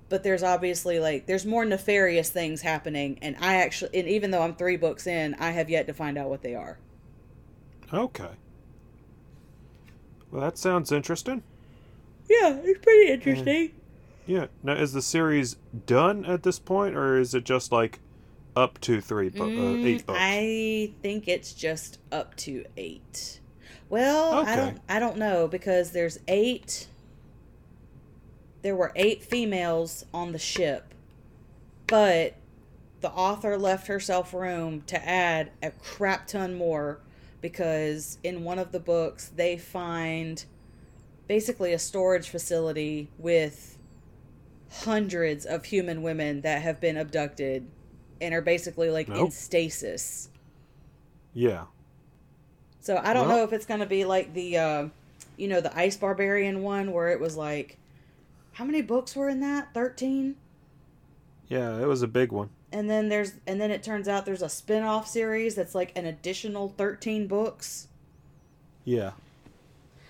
[0.10, 4.41] but there's obviously like there's more nefarious things happening and I actually and even though
[4.41, 6.79] I'm 3 books in I have yet to find out what they are.
[7.93, 8.29] Okay.
[10.32, 11.43] Well, that sounds interesting.
[12.29, 13.71] Yeah, it's pretty interesting.
[14.27, 14.45] Yeah.
[14.62, 15.55] Now, is the series
[15.88, 17.99] done at this point, or is it just like
[18.55, 20.19] up to three book, uh, eight books?
[20.21, 23.39] I think it's just up to eight.
[23.89, 24.78] Well, I don't.
[24.88, 26.88] I don't know because there's eight.
[28.62, 30.93] There were eight females on the ship,
[31.88, 32.36] but
[33.02, 36.99] the author left herself room to add a crap ton more
[37.41, 40.43] because in one of the books they find
[41.28, 43.78] basically a storage facility with
[44.84, 47.65] hundreds of human women that have been abducted
[48.19, 50.30] and are basically like in stasis.
[51.34, 51.63] yeah.
[52.81, 54.87] So I don't Well- know if it's going to be like the, uh,
[55.37, 57.77] you know, the Ice Barbarian one where it was like,
[58.53, 59.73] how many books were in that?
[59.73, 60.35] Thirteen.
[61.47, 62.49] Yeah, it was a big one.
[62.71, 66.05] And then there's, and then it turns out there's a spin-off series that's like an
[66.05, 67.87] additional thirteen books.
[68.85, 69.11] Yeah.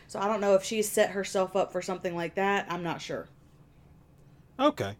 [0.08, 2.66] So I don't know if she's set herself up for something like that.
[2.70, 3.28] I'm not sure.
[4.60, 4.96] Okay.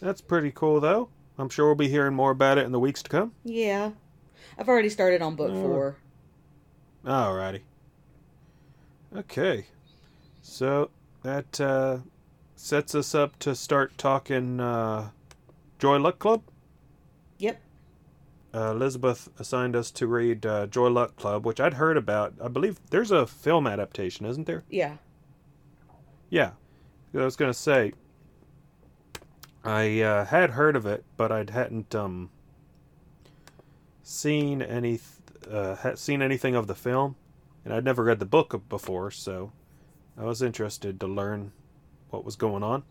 [0.00, 1.08] That's pretty cool, though.
[1.38, 3.32] I'm sure we'll be hearing more about it in the weeks to come.
[3.42, 3.92] Yeah,
[4.58, 5.62] I've already started on book Oh.
[5.62, 5.96] four.
[7.04, 7.60] Alrighty.
[9.14, 9.66] Okay.
[10.42, 10.90] So
[11.22, 11.98] that uh,
[12.56, 15.10] sets us up to start talking uh,
[15.78, 16.42] Joy Luck Club.
[17.38, 17.60] Yep.
[18.54, 22.34] Uh, Elizabeth assigned us to read uh, Joy Luck Club, which I'd heard about.
[22.42, 24.64] I believe there's a film adaptation, isn't there?
[24.70, 24.96] Yeah.
[26.30, 26.52] Yeah.
[27.14, 27.92] I was gonna say.
[29.64, 32.30] I uh, had heard of it, but I hadn't um,
[34.02, 34.98] seen any
[35.50, 37.16] uh, seen anything of the film,
[37.64, 39.52] and I'd never read the book before, so
[40.16, 41.52] I was interested to learn
[42.10, 42.84] what was going on.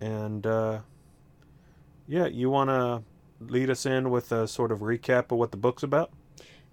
[0.00, 0.82] And uh,
[2.06, 3.04] yeah, you want to
[3.40, 6.12] lead us in with a sort of recap of what the book's about?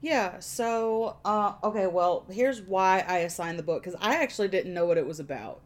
[0.01, 4.73] Yeah, so uh okay, well, here's why I assigned the book cuz I actually didn't
[4.73, 5.61] know what it was about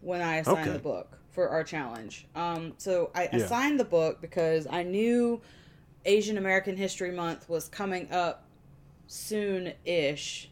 [0.00, 0.74] when I assigned Okay.
[0.74, 2.26] the book for our challenge.
[2.34, 3.52] Um so I Yeah.
[3.52, 5.40] assigned the book because I knew
[6.04, 8.44] Asian American History Month was coming up
[9.06, 10.50] soon-ish.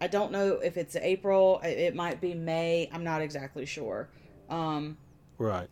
[0.00, 4.08] I don't know if it's April, it- it might be May, I'm not exactly sure.
[4.50, 4.96] Um
[5.38, 5.68] Right.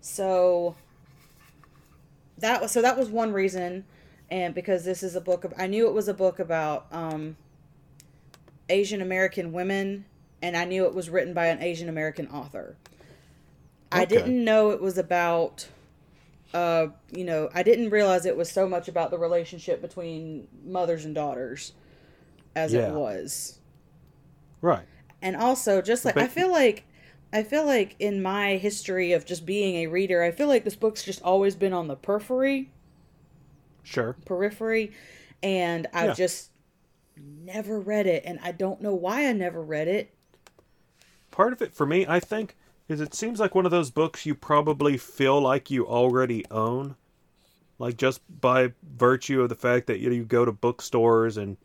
[0.00, 0.74] so
[2.38, 3.84] that was so that was one reason
[4.30, 7.36] and because this is a book of, i knew it was a book about um
[8.68, 10.04] asian american women
[10.42, 12.76] and i knew it was written by an asian american author
[13.92, 14.02] Okay.
[14.02, 15.68] i didn't know it was about
[16.54, 21.04] uh you know i didn't realize it was so much about the relationship between mothers
[21.04, 21.72] and daughters
[22.56, 22.88] as Yeah.
[22.88, 23.58] it was
[24.62, 24.86] Right.
[25.20, 26.84] and also just like But- i feel like
[27.32, 30.76] i feel like in my history of just being a reader i feel like this
[30.76, 32.70] book's just always been on the periphery
[33.82, 34.16] Sure.
[34.24, 34.92] periphery
[35.42, 36.14] and i've Yeah.
[36.14, 36.50] just
[37.16, 40.14] never read it and i don't know why i never read it
[41.30, 42.56] part of it for me, I think,
[42.88, 46.96] is it seems like one of those books you probably feel like you already own.
[47.78, 51.56] Like just by virtue of the fact that you, know, you go to bookstores and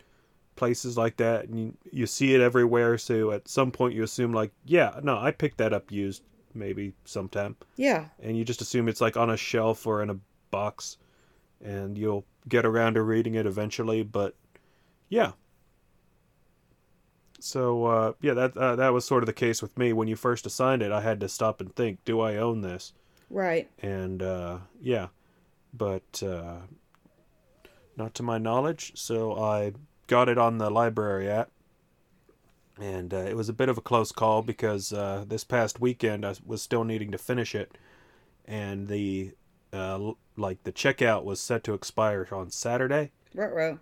[0.56, 2.98] places like that and you, you see it everywhere.
[2.98, 6.94] So at some point you assume, like, yeah, no, I picked that up used maybe
[7.06, 7.56] sometime.
[7.78, 10.20] yeah And you just assume it's like on a shelf or in a
[10.52, 10.98] box
[11.64, 14.04] and you'll get around to reading it eventually.
[14.04, 14.36] But
[15.10, 15.32] yeah,
[17.44, 20.16] so uh, yeah, that uh, that was sort of the case with me when you
[20.16, 20.94] first assigned it.
[20.94, 22.94] I had to stop and think, do I own this?
[23.30, 25.08] right And uh, yeah,
[25.74, 26.60] but uh,
[27.98, 28.94] not to my knowledge.
[28.96, 29.74] So I
[30.08, 31.52] got it on the library app,
[32.80, 36.26] and uh, it was a bit of a close call because uh, this past weekend
[36.26, 37.78] I was still needing to finish it,
[38.46, 39.34] and the
[39.74, 43.80] uh, like the checkout was set to expire on Saturday, right row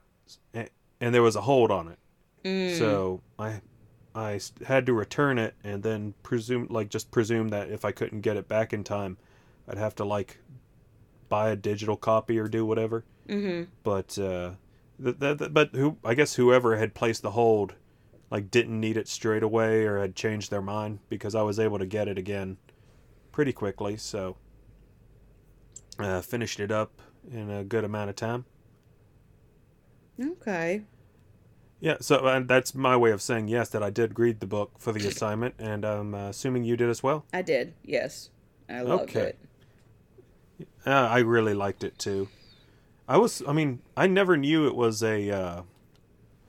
[0.56, 2.00] and there was a hold on it.
[2.44, 2.77] Mm.
[2.77, 7.92] So I had to return it and then presume like just presume that if I
[7.92, 9.17] couldn't get it back in time,
[9.67, 10.39] I'd have to like
[11.29, 13.06] buy a digital copy or do whatever.
[13.27, 14.52] mm-hmm But uh
[15.02, 17.75] th- th- th- but who I guess whoever had placed the hold
[18.29, 21.79] like didn't need it straight away or had changed their mind because I was able
[21.79, 22.58] to get it again
[23.31, 23.98] pretty quickly.
[23.98, 24.37] So
[26.00, 28.46] uh, finished it up in a good amount of time.
[30.19, 30.81] okay
[31.82, 34.71] Yeah, so and that's my way of saying yes that I did read the book
[34.77, 37.25] for the assignment, and I'm uh, assuming you did as well.
[37.34, 38.29] i did yes
[38.69, 39.21] i loved Okay.
[39.29, 39.40] it
[40.86, 42.27] Uh, I really liked it too.
[43.08, 45.29] I was, I mean, I never knew it was a.
[45.29, 45.62] Uh,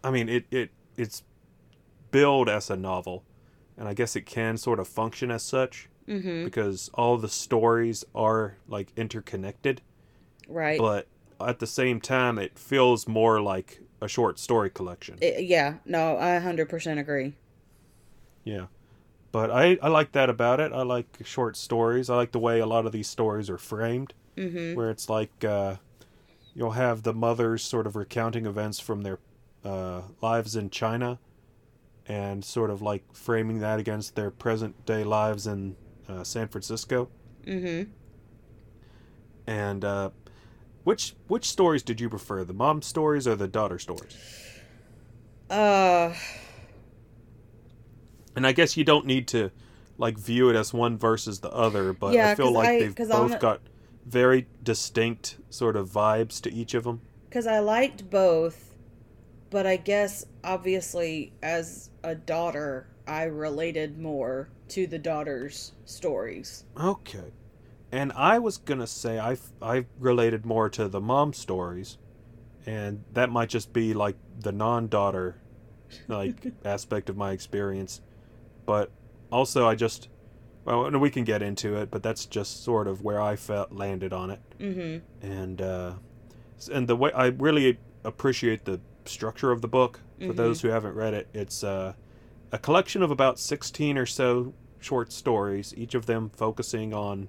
[0.04, 1.22] I mean, it it it's
[2.10, 3.24] billed as a novel,
[3.76, 8.04] and I guess it can sort of function as such mm-hmm because all the stories
[8.14, 9.80] are like interconnected,
[10.48, 11.06] right but
[11.40, 15.16] at the same time, it feels more like a short story collection.
[15.20, 17.32] It- yeah no i 100% agree
[18.44, 18.66] Yeah.
[19.32, 20.72] but I I like that about it.
[20.72, 22.10] I like short stories.
[22.10, 24.74] I like the way a lot of these stories are framed, Mm-hmm.
[24.76, 25.76] where it's like uh,
[26.54, 29.18] you'll have the mothers sort of recounting events from their
[29.64, 31.18] uh, lives in China,
[32.08, 35.76] and sort of like framing that against their present day lives in
[36.08, 37.08] uh, San Francisco.
[37.46, 37.90] Mm-hmm.
[39.46, 40.10] And uh,
[40.84, 44.16] which which stories did you prefer, the mom stories or the daughter stories?
[45.50, 46.14] Uh,
[48.34, 49.50] And I guess you don't need to
[49.98, 52.94] like view it as one versus the other, but Yeah, I feel like I- they've
[52.96, 53.60] both I'm- got
[54.06, 57.02] very distinct sort of vibes to each of them.
[57.28, 58.74] because I liked both,
[59.50, 66.64] but I guess obviously as a daughter, I related more to the daughter's stories.
[66.78, 67.32] Okay.
[67.92, 71.98] And I was gonna say I I related more to the mom stories,
[72.66, 75.36] and that might just be like the non-daughter
[76.08, 78.00] like aspect of my experience,
[78.64, 78.90] but
[79.30, 80.08] also I just
[80.64, 83.72] well and we can get into it, but that's just sort of where I felt
[83.72, 85.26] landed on it, Mm-hmm.
[85.26, 85.92] and uh,
[86.72, 90.36] and the way I really appreciate the structure of the book for Mhm.
[90.36, 91.28] those who haven't read it.
[91.34, 91.92] It's uh,
[92.52, 97.28] a collection of about sixteen or so short stories, each of them focusing on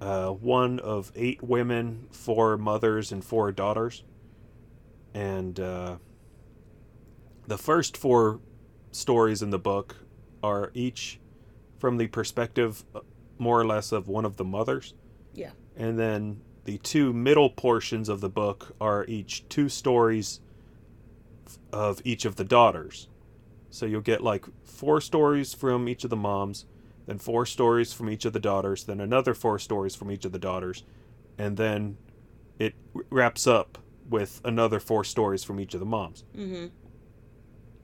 [0.00, 4.04] uh, one of eight women, four mothers, and four daughters.
[5.14, 5.96] And uh,
[7.46, 8.40] the first four
[8.92, 9.96] stories in the book
[10.42, 11.20] are each
[11.78, 13.00] from the perspective, uh,
[13.38, 14.94] more or less, of one of the mothers.
[15.32, 15.50] Yeah.
[15.76, 20.40] And then the two middle portions of the book are each two stories
[21.72, 23.08] of each of the daughters.
[23.70, 26.66] So you'll get like four stories from each of the moms,
[27.06, 30.32] then four stories from each of the daughters, then another four stories from each of
[30.32, 30.84] the daughters,
[31.38, 31.96] and then
[32.58, 32.74] it
[33.10, 33.78] wraps up
[34.08, 36.24] with another four stories from each of the moms.
[36.36, 36.66] Mm-hmm.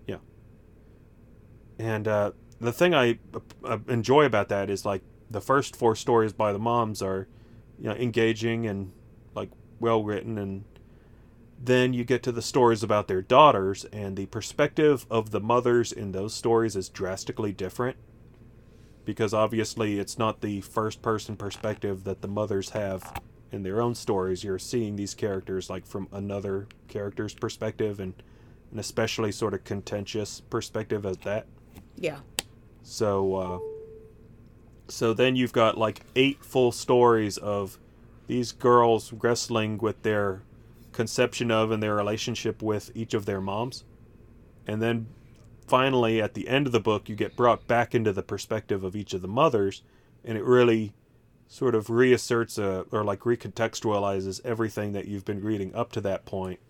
[0.06, 0.16] Yeah.
[1.78, 3.18] And uh, the thing I
[3.64, 7.28] uh, enjoy about that is like the first four stories by the moms are,
[7.78, 8.92] you know, engaging and
[9.34, 9.50] like
[9.80, 10.64] well written, and
[11.62, 15.92] then you get to the stories about their daughters, and the perspective of the mothers
[15.92, 17.96] in those stories is drastically different.
[19.04, 23.94] Because obviously, it's not the first person perspective that the mothers have in their own
[23.94, 24.44] stories.
[24.44, 28.14] You're seeing these characters like from another character's perspective, and
[28.72, 31.46] an especially sort of contentious perspective at that.
[31.96, 32.20] Yeah.
[32.82, 33.58] So, uh,
[34.88, 37.78] so then you've got like eight full stories of
[38.26, 40.42] these girls wrestling with their
[40.92, 43.84] conception of and their relationship with each of their moms.
[44.66, 45.06] And then
[45.72, 48.94] finally, at the end of the book, you get brought back into the perspective of
[48.94, 49.80] each of the mothers,
[50.22, 50.92] and it really
[51.48, 56.26] sort of reasserts a, or like recontextualizes everything that you've been reading up to that
[56.26, 56.60] point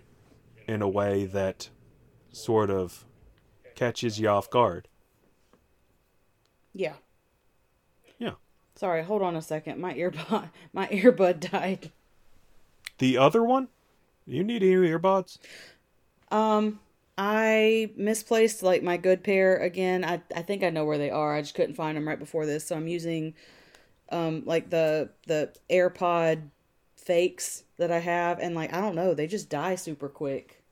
[0.68, 1.68] in a way that
[2.30, 3.04] sort of
[3.74, 4.86] catches you off guard.
[6.72, 6.94] Yeah.
[8.20, 8.34] Yeah.
[8.76, 9.80] Sorry, hold on a second.
[9.80, 11.90] My earbud my earbud died.
[12.98, 13.66] The other one?
[14.26, 15.38] You need new earbuds?
[16.30, 16.78] Um
[17.24, 20.04] I misplaced like my good pair again.
[20.04, 21.36] I I think I know where they are.
[21.36, 23.34] I just couldn't find them right before this, so I'm using
[24.10, 26.50] um like the the AirPod
[26.96, 30.62] fakes that I have and like I don't know, they just die super quick.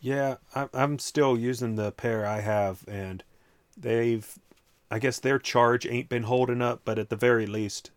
[0.00, 3.24] Yeah, I, I'm still using the pair I have, and
[3.76, 4.38] they've,
[4.90, 7.90] I guess their charge ain't been holding up, but at the very least,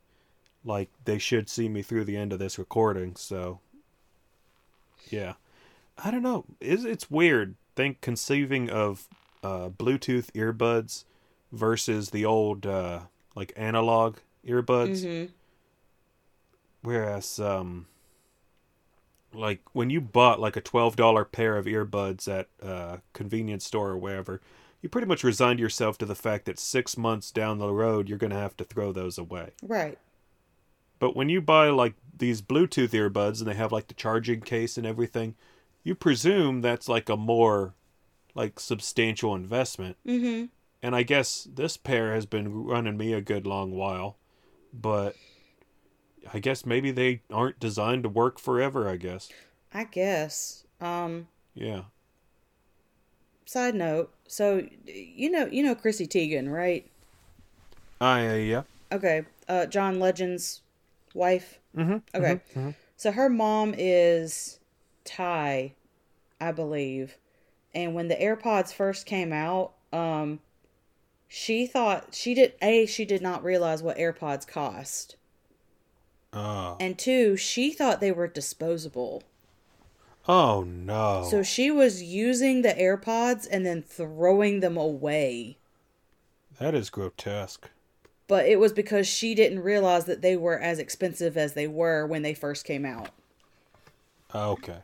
[0.64, 3.16] like they should see me through the end of this recording.
[3.16, 3.60] So,
[5.10, 5.34] yeah,
[6.04, 6.46] I don't know.
[6.60, 7.56] It's it's weird.
[7.76, 9.08] Think conceiving of
[9.44, 11.06] uh, Bluetooth earbuds
[11.52, 13.02] versus the old uh,
[13.36, 15.04] like analog earbuds.
[15.06, 15.30] Mhm.
[16.82, 17.88] Whereas, um,
[19.34, 23.90] like when you bought like a twelve dollar pair of earbuds at a convenience store
[23.92, 24.42] or wherever,
[24.82, 28.18] you pretty much resigned yourself to the fact that six months down the road you're
[28.18, 29.52] gonna have to throw those away.
[29.62, 29.98] Right.
[31.00, 34.78] But when you buy like these Bluetooth earbuds and they have like the charging case
[34.78, 35.36] and everything,
[35.88, 37.74] you presume that's like a more
[38.36, 39.96] like substantial investment.
[40.06, 40.50] Mhm.
[40.84, 44.18] And I guess this pair has been running me a good long while,
[44.74, 45.16] but
[46.34, 49.30] I guess maybe they aren't designed to work forever, I guess.
[49.74, 50.66] I guess.
[50.82, 51.84] Um Yeah.
[53.46, 56.86] side note, so you know you know Chrissy Teigen, right?
[58.02, 58.64] I uh, yeah.
[58.92, 59.26] Okay.
[59.48, 60.62] Uh John Legend's
[61.14, 61.60] wife.
[61.74, 62.02] Mhm.
[62.14, 62.42] Okay.
[62.54, 62.76] mhm.
[62.98, 64.60] So her mom is
[65.06, 65.74] Thai,
[66.40, 67.18] I believe.
[67.74, 70.40] And when the AirPods first came out, um
[71.28, 75.18] she thought she did A, she did not realize what AirPods cost.
[76.34, 76.78] Oh.
[76.80, 79.24] And two, she thought they were disposable.
[80.28, 81.26] Oh no.
[81.30, 85.58] So she was using the AirPods and then throwing them away.
[86.60, 87.70] That is grotesque.
[88.28, 92.06] But it was because she didn't realize that they were as expensive as they were
[92.06, 93.10] when they first came out.
[94.36, 94.80] Okay.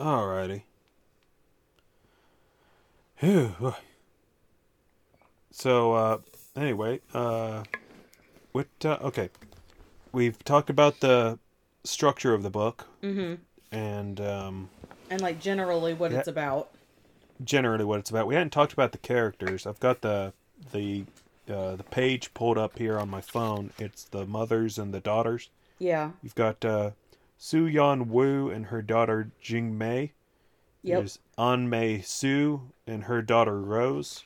[0.00, 0.62] Alrighty.
[3.16, 3.74] Phew.
[5.50, 6.18] So, uh,
[6.56, 7.64] anyway, uh,
[8.52, 9.28] what, uh, okay.
[10.10, 11.38] We've talked about the
[11.84, 12.86] structure of the book.
[13.02, 13.34] Mm-hmm.
[13.76, 14.70] And, um,
[15.10, 16.20] And like generally what Yeah.
[16.20, 16.70] it's about.
[17.44, 18.26] generally what it's about.
[18.26, 19.66] We hadn't talked about the characters.
[19.66, 20.32] I've got the,
[20.72, 21.04] the,
[21.48, 23.72] uh, the page pulled up here on my phone.
[23.78, 25.48] It's the mothers and the daughters.
[25.78, 26.10] Yeah.
[26.22, 26.90] You've got, uh,
[27.40, 30.12] Suyuan Woo and her daughter Jing Mei.
[30.82, 30.98] Yep.
[30.98, 34.24] There's An-mei Hsu and her daughter Rose.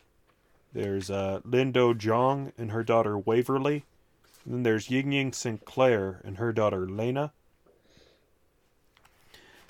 [0.72, 3.84] There's uh, Lindo Jong and her daughter Waverly.
[4.44, 7.32] And then there's Ying Ying Sinclair and her daughter Lena.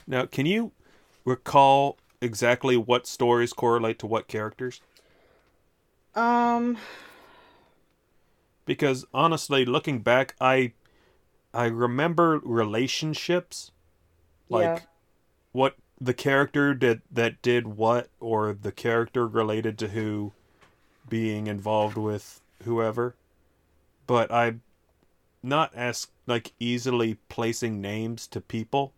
[0.07, 0.72] Now, can you
[1.24, 4.80] recall exactly what stories correlate to what characters?
[6.14, 6.78] Um
[8.64, 10.72] Because honestly, looking back, I
[11.55, 13.72] I remember relationships,
[14.50, 14.80] like Yeah.
[15.52, 20.32] what the character did that did what, or the character related to who,
[21.09, 23.16] being involved with whoever,
[24.07, 24.62] but I'm
[25.42, 28.94] not as like easily placing names to people,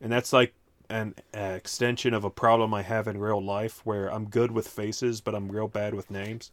[0.00, 0.54] and that's like
[0.90, 5.20] an extension of a problem I have in real life where I'm good with faces,
[5.20, 6.52] but I'm real bad with names.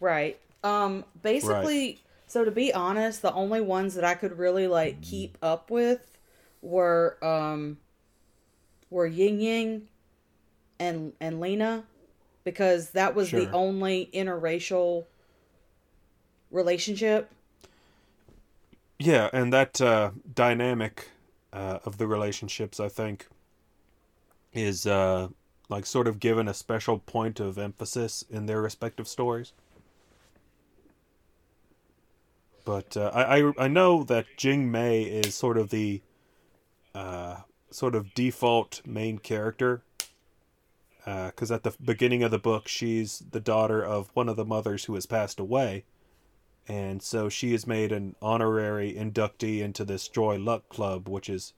[0.00, 0.38] Right.
[0.64, 2.01] Um basically
[2.32, 6.16] so to be honest, the only ones that I could really like keep up with
[6.62, 7.76] were um
[8.88, 9.88] were Ying Ying
[10.80, 11.84] and and Lena
[12.42, 15.04] because that was the only interracial
[16.50, 17.30] relationship.
[18.98, 21.10] Yeah, and that uh, dynamic
[21.52, 23.26] uh, of the relationships, I think,
[24.54, 25.28] is uh,
[25.68, 29.52] like sort of given a special point of emphasis in their respective stories.
[32.64, 36.02] But uh, I, I I know that Jing Mei is sort of the
[36.94, 37.38] uh,
[37.70, 39.82] sort of default main character.
[41.04, 44.84] Because at the beginning of the book, she's the daughter of one of the mothers
[44.84, 45.84] who has passed away
[46.68, 51.54] and so she is made an honorary inductee into this Joy Luck Club, which is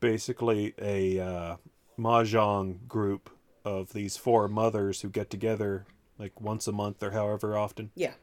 [0.00, 1.56] basically a uh,
[1.98, 3.30] mahjong group
[3.64, 5.86] of these four mothers who get together
[6.18, 7.90] like once a month or however often.
[7.94, 8.14] Yeah.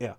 [0.00, 0.14] Yeah,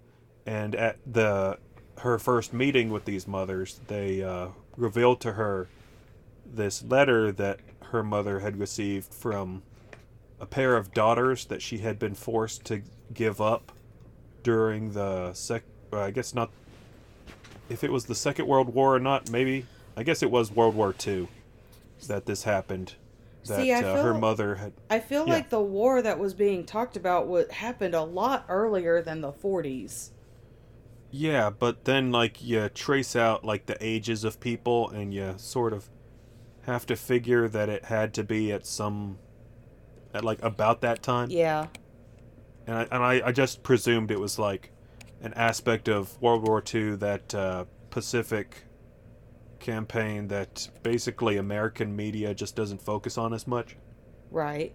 [0.45, 1.57] and at the
[1.99, 5.67] her first meeting with these mothers, they uh, revealed to her
[6.45, 9.61] this letter that her mother had received from
[10.39, 12.81] a pair of daughters that she had been forced to
[13.13, 13.71] give up
[14.41, 15.63] during the sec.
[15.91, 16.49] I guess not.
[17.69, 19.65] If it was the Second World War or not, maybe.
[19.95, 21.27] I guess it was World War Two
[22.07, 22.95] that this happened.
[23.45, 24.73] That See, I uh, her feel- mother had.
[24.89, 25.33] I feel Yeah.
[25.33, 29.31] like the war that was being talked about what happened a lot earlier than the
[29.31, 30.09] 40s.
[31.15, 35.71] Yeah, but then like you trace out like the ages of people, and you sort
[35.71, 35.87] of
[36.63, 39.19] have to figure that it had to be at some,
[40.11, 41.29] at like about that time.
[41.29, 41.67] Yeah.
[42.65, 44.71] and I, and I, I just presumed it was like
[45.21, 48.63] an aspect of World War II that uh, Pacific
[49.59, 53.77] campaign that basically American media just doesn't focus on as much.
[54.31, 54.73] Right.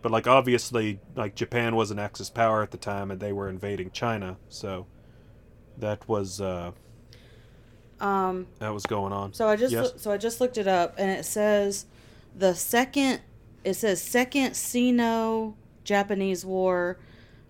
[0.00, 3.50] But like obviously, like Japan was an Axis power at the time, and they were
[3.50, 4.86] invading China, so
[5.78, 6.72] that was uh,
[8.00, 9.32] Um that was going on.
[9.32, 9.92] So I just Yes?
[9.92, 11.86] loo- so I just looked it up and it says
[12.36, 13.20] the second
[13.64, 16.98] it says second Sino-Japanese War,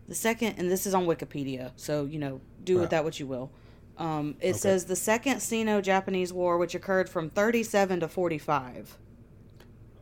[0.09, 1.73] the second and this is on Wikipedia.
[1.77, 3.51] So, you know, do with that what you will.
[3.99, 4.59] Um, it Okay.
[4.59, 8.99] says the second Sino-Japanese War which occurred from 37 to 45.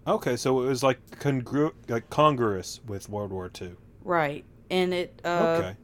[0.06, 3.72] Okay, so it was like congru- like congruous with World War II.
[4.02, 4.44] Right.
[4.70, 5.76] And it uh okay.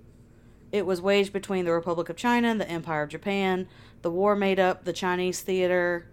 [0.73, 3.68] It was waged between the Republic of China and the Empire of Japan.
[4.03, 6.07] The war made up the Chinese theater.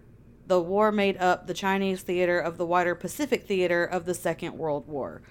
[0.46, 4.58] The war made up the Chinese theater of the wider Pacific theater of the Second
[4.58, 5.22] World War.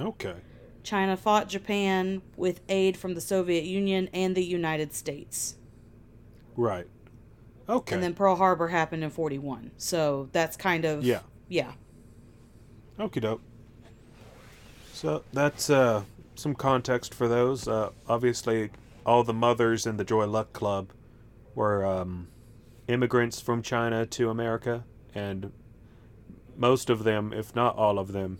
[0.00, 0.34] Okay.
[0.82, 5.56] China fought Japan with aid from the Soviet Union and the United States.
[6.56, 6.86] Right.
[7.68, 7.94] Okay.
[7.94, 9.72] And then Pearl Harbor happened in 41.
[9.76, 11.20] So that's kind of yeah.
[11.48, 11.72] Yeah.
[12.98, 13.42] Okie doke.
[14.92, 16.02] So that's uh,
[16.38, 17.66] some context for those.
[17.68, 18.70] Uh, obviously,
[19.04, 20.90] all the mothers in the Joy Luck Club
[21.54, 22.28] were um,
[22.86, 24.84] immigrants from China to America,
[25.14, 25.52] and
[26.56, 28.38] most of them, if not all of them,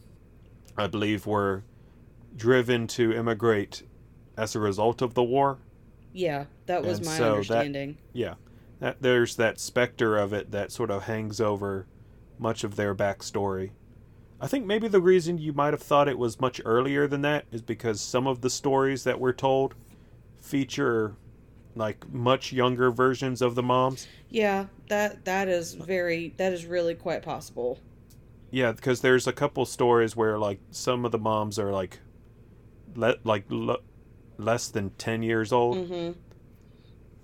[0.76, 1.64] I believe, were
[2.36, 3.82] driven to immigrate
[4.36, 5.58] as a result of the war.
[6.12, 7.98] Yeah, that was And my so that- understanding.
[8.12, 8.34] Yeah,
[8.80, 11.86] that, there's that specter of it that sort of hangs over
[12.38, 13.70] much of their backstory.
[14.40, 17.46] I think maybe the reason you might have thought it was much earlier than that
[17.50, 19.74] is because some of the stories that we're told
[20.40, 21.16] feature
[21.74, 24.06] like much younger versions of the moms.
[24.30, 27.78] Yeah, that that is very that is really quite possible.
[28.50, 31.98] Yeah, because there's a couple stories where like some of the moms are like
[32.94, 33.80] le- like le-
[34.38, 35.76] less than 10 years old.
[35.76, 36.14] Mhm.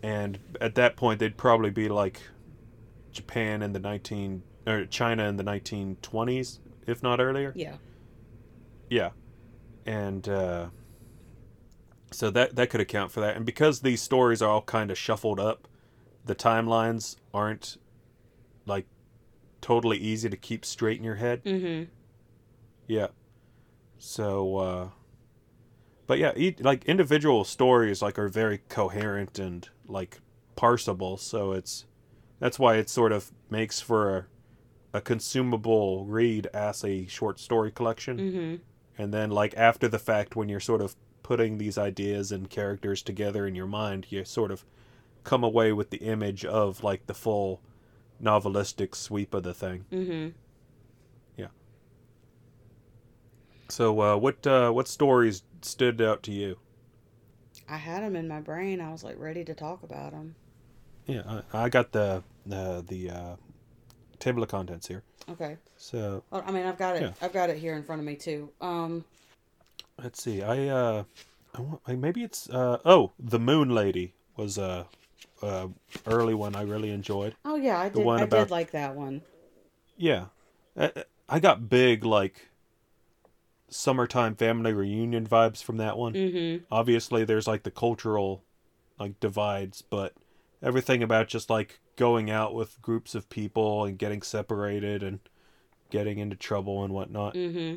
[0.03, 2.21] And at that point they'd probably be like
[3.13, 7.53] Japan in the 19 or China in the 1920s if not earlier.
[7.57, 7.77] Yeah.
[8.91, 9.11] Yeah.
[9.87, 10.69] And uh
[12.13, 13.37] so that that could account for that.
[13.37, 15.67] And because these stories are all kind of shuffled up,
[16.25, 17.77] the timelines aren't
[18.67, 18.87] like
[19.61, 21.43] totally easy to keep straight in your head.
[21.45, 21.89] Mhm.
[22.87, 23.09] Yeah.
[23.99, 24.89] So uh
[26.07, 30.21] but yeah, e- like individual stories like are very coherent and like
[30.57, 31.87] parsable, so it's
[32.39, 34.27] that's why it sort of makes for a,
[34.95, 38.19] a consumable read as a short story collection.
[38.19, 38.61] Mhm.
[38.97, 43.03] And then like after the fact when you're sort of putting these ideas and characters
[43.03, 44.65] together in your mind, you sort of
[45.25, 47.61] come away with the image of like the full
[48.23, 49.85] novelistic sweep of the thing.
[49.91, 50.29] Mm-hmm.
[51.37, 51.49] Yeah.
[53.69, 56.59] So uh what uh what stories stood out to you?
[57.69, 58.81] I had them in my brain.
[58.81, 60.37] I was like ready to talk about them.
[61.07, 63.37] Yeah, I, I got the the the uh,
[64.25, 65.03] table of contents here.
[65.31, 65.57] Okay.
[65.77, 67.03] So Well, I mean, I've got it.
[67.03, 67.13] Yeah.
[67.21, 68.51] I've got it here in front of me too.
[68.61, 69.05] Um.
[70.03, 70.43] let's see.
[70.43, 71.05] I uh,
[71.55, 74.87] I want, maybe it's uh oh the Moon Lady was a
[75.43, 75.69] uh, uh,
[76.07, 77.37] early one I really enjoyed.
[77.45, 78.05] Oh yeah, I did.
[78.05, 79.23] one I about- did like that one.
[79.97, 80.27] Yeah,
[80.77, 80.91] I,
[81.29, 82.49] I got big like
[83.69, 86.15] summertime family reunion vibes from that one.
[86.15, 86.65] Mm-hmm.
[86.71, 88.43] Obviously, there's like the cultural
[88.99, 90.15] like divides, but
[90.63, 95.21] everything about just like going out with groups of people and getting separated and
[95.91, 97.35] getting into trouble and whatnot.
[97.35, 97.77] Mm-hmm.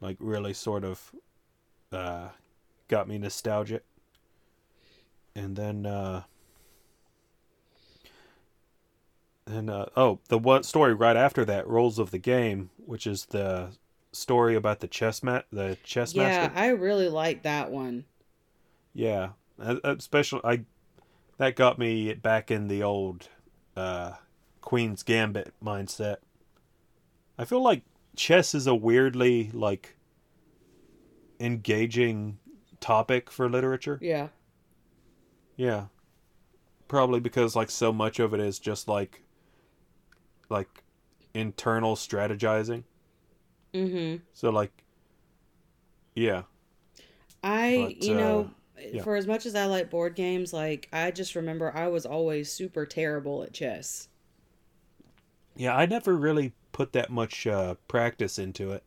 [0.00, 1.12] like really sort of
[1.92, 2.28] uh
[2.88, 3.84] got me nostalgic
[5.34, 6.22] and then uh
[9.46, 13.26] and uh oh the one story right after that rules of the game which is
[13.26, 13.68] the
[14.12, 18.04] story about the chess mat the chess Yeah, master I really like that one.
[18.94, 19.30] yeah
[19.60, 20.60] Uh, especially i
[21.38, 23.28] that got me back in the old
[23.76, 24.12] uh
[24.60, 26.16] queen's gambit mindset.
[27.38, 27.82] I feel like
[28.16, 29.96] chess is a weirdly like
[31.38, 32.38] engaging
[32.80, 33.98] topic for literature.
[34.00, 34.28] Yeah.
[35.56, 35.86] yeah.
[36.88, 39.22] Probably because like so much of it is just like
[40.48, 40.84] like
[41.34, 42.84] internal strategizing.
[43.74, 44.22] Mm-hmm.
[44.32, 44.72] so like
[46.14, 46.42] yeah.
[47.44, 49.02] I, But, you know, yeah.
[49.02, 52.52] for as much as I like board games, like I just remember I was always
[52.52, 54.08] super terrible at chess.
[55.56, 58.84] yeah i never really put that much uh practice into it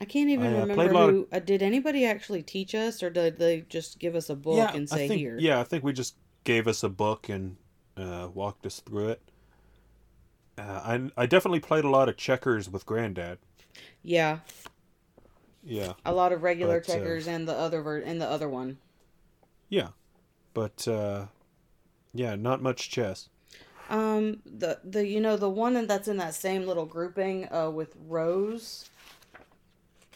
[0.00, 1.28] I can't even I, uh, remember a of- who.
[1.32, 4.72] Uh, did anybody actually teach us, or did they just give us a book yeah
[4.74, 5.36] and I say think, here?
[5.36, 7.56] yeah i think we just gave us a book and
[7.96, 9.22] uh walked us through it
[10.56, 10.62] uh,
[11.16, 13.38] I, I definitely played a lot of checkers with granddad
[14.02, 14.40] Yeah,
[15.64, 18.48] yeah a lot of regular But, uh, checkers and the other ver- and the other
[18.48, 18.78] one.
[19.68, 19.88] yeah
[20.54, 21.26] but uh
[22.14, 23.28] yeah not much chess
[23.88, 27.94] Um, the the you know the one that's in that same little grouping uh with
[28.08, 28.86] Rose.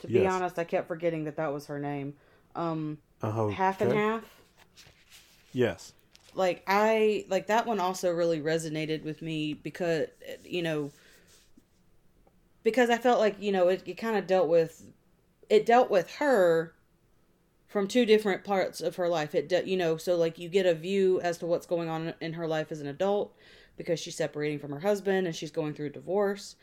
[0.01, 0.26] To be Yes.
[0.26, 2.14] honest, I kept forgetting that that was her name.
[2.55, 4.24] Um, oh half and half.
[5.53, 5.92] yes
[6.34, 10.09] Like I like that one also really resonated with me because
[10.44, 10.92] you know
[12.62, 14.82] because I felt like you know it, it kind of dealt with
[15.49, 16.74] it dealt with her
[17.66, 19.34] from two different parts of her life.
[19.34, 22.14] It de- you know so like you get a view as to what's going on
[22.20, 23.34] in her life as an adult
[23.76, 26.57] because she's separating from her husband and she's going through a divorce,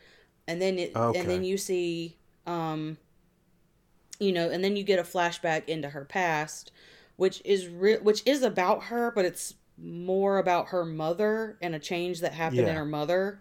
[0.46, 1.18] and then it Okay.
[1.18, 2.16] and then you see
[2.46, 2.96] um
[4.18, 6.70] you know and then you get a flashback into her past
[7.16, 11.78] which is re- which is about her but it's more about her mother and a
[11.78, 13.40] change that happened in her mother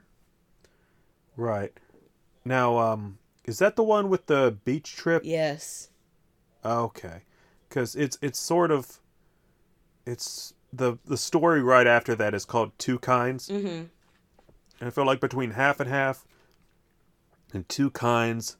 [1.38, 1.74] Right.
[2.46, 5.24] Now, um, is that the one with the beach trip?
[5.26, 5.90] yes.
[6.64, 7.22] Okay.
[7.70, 9.00] Because it's it's sort of
[10.06, 13.86] it's the the story right after that is called Two Kinds, mm-hmm.
[14.80, 16.26] And I feel like between half and half
[17.54, 18.58] and Two Kinds,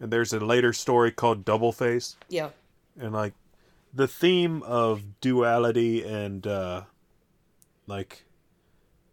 [0.00, 2.50] and there's a later story called Double Face, yeah.
[2.98, 3.34] And like
[3.92, 6.82] the theme of duality and uh,
[7.86, 8.24] like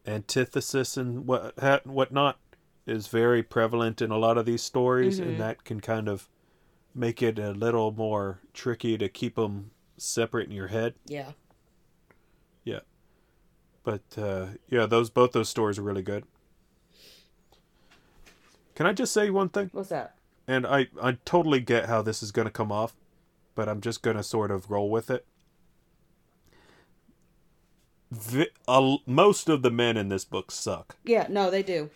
[0.08, 2.38] antithesis and what ha- whatnot
[2.86, 5.24] is very prevalent in a lot of these stories, Mhm.
[5.28, 6.30] and that can kind of
[6.94, 10.94] make it a little more tricky to keep them separate in your head.
[11.06, 11.32] Yeah.
[12.64, 12.82] Yeah
[13.84, 16.26] But uh, yeah, those both those stories are really good.
[18.76, 19.70] Can I just say one thing?
[19.74, 20.16] What's that?
[20.48, 22.96] And I I totally get how this is going to come off,
[23.56, 25.26] but I'm just going to sort of roll with it.
[28.12, 30.96] The, uh, most of the men in this book suck.
[31.04, 31.90] Yeah, no, they do.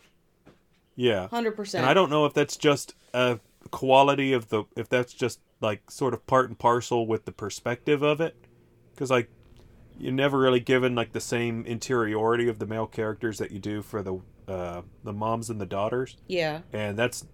[0.99, 1.29] Yeah.
[1.29, 1.83] Hundred percent.
[1.83, 3.39] And I don't know if that's just a
[3.71, 8.01] quality of the if that's just like sort of part and parcel with the perspective
[8.01, 8.35] of it
[8.97, 9.29] cuz like
[9.97, 13.81] you're never really given like the same interiority of the male characters that you do
[13.81, 16.61] for the uh the moms and the daughters Yeah.
[16.73, 17.27] and that's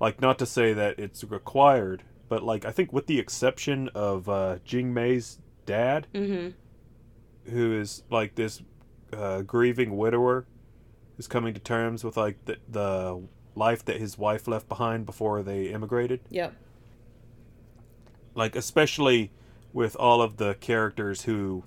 [0.00, 4.28] like not to say that it's required but like I think with the exception of
[4.28, 7.50] uh Jing Mei's dad Mm-hmm.
[7.52, 8.62] who is like this
[9.12, 10.46] uh, grieving widower
[11.20, 13.22] who's coming to terms with like the, the
[13.54, 16.54] life that his wife left behind before they immigrated Yep.
[18.34, 19.30] like especially
[19.74, 21.62] with all of the characters who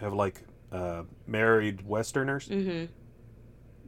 [0.00, 2.92] have like uh, married westerners Mm-hmm.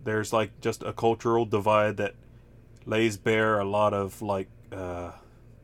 [0.02, 2.14] there's like just a cultural divide that
[2.86, 5.10] lays bare a lot of like uh,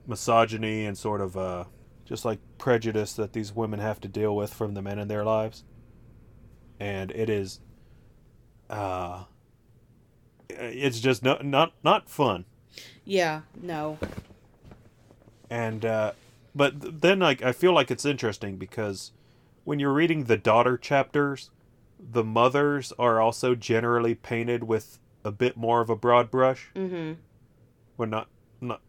[0.07, 1.65] misogyny and sort of uh,
[2.05, 5.25] just like prejudice that these women have to deal with from the men in their
[5.25, 5.65] lives
[6.79, 7.61] and it is
[8.71, 9.25] uh
[10.49, 12.45] it's just no, not not fun
[13.05, 13.43] Yeah.
[13.61, 13.99] No.
[15.51, 16.13] and uh
[16.55, 19.13] but then like I feel like it's interesting because
[19.65, 21.51] when you're reading the daughter chapters
[21.99, 27.15] the mothers are also generally painted with a bit more of a broad brush Mm-hmm.
[27.97, 28.29] when not
[28.61, 28.81] not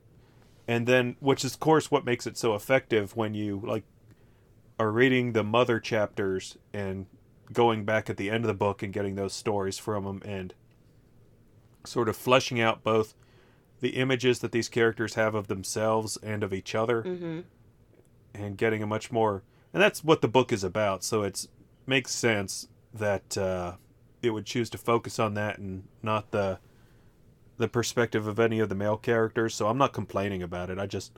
[0.68, 3.84] and then which is of course what makes it so effective when you like
[4.80, 7.06] are reading the mother chapters and
[7.54, 10.54] going back at the end of the book and getting those stories from them and
[11.86, 13.14] sort of fleshing out both
[13.80, 17.42] the images that these characters have of themselves and of each other Mm-hmm.
[18.34, 19.44] and getting a much more
[19.74, 21.04] and that's what the book is about.
[21.04, 21.50] So it's
[21.86, 23.74] makes sense that uh,
[24.22, 26.60] it would choose to focus on that and not the
[27.58, 29.54] the perspective of any of the male characters.
[29.54, 30.80] So i'm not complaining about it.
[30.80, 31.12] I just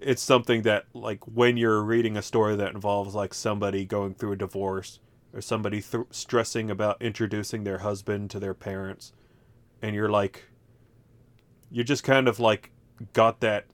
[0.00, 4.32] it's something that like when you're reading a story that involves like somebody going through
[4.32, 4.98] a divorce
[5.32, 9.12] or somebody th- stressing about introducing their husband to their parents
[9.82, 10.44] and you're like
[11.70, 12.70] you just kind of like
[13.12, 13.66] got that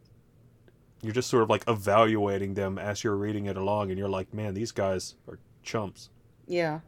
[1.03, 4.33] you're just sort of like evaluating them as you're reading it along and you're like
[4.33, 6.11] man these guys are chumps
[6.47, 6.81] Yeah.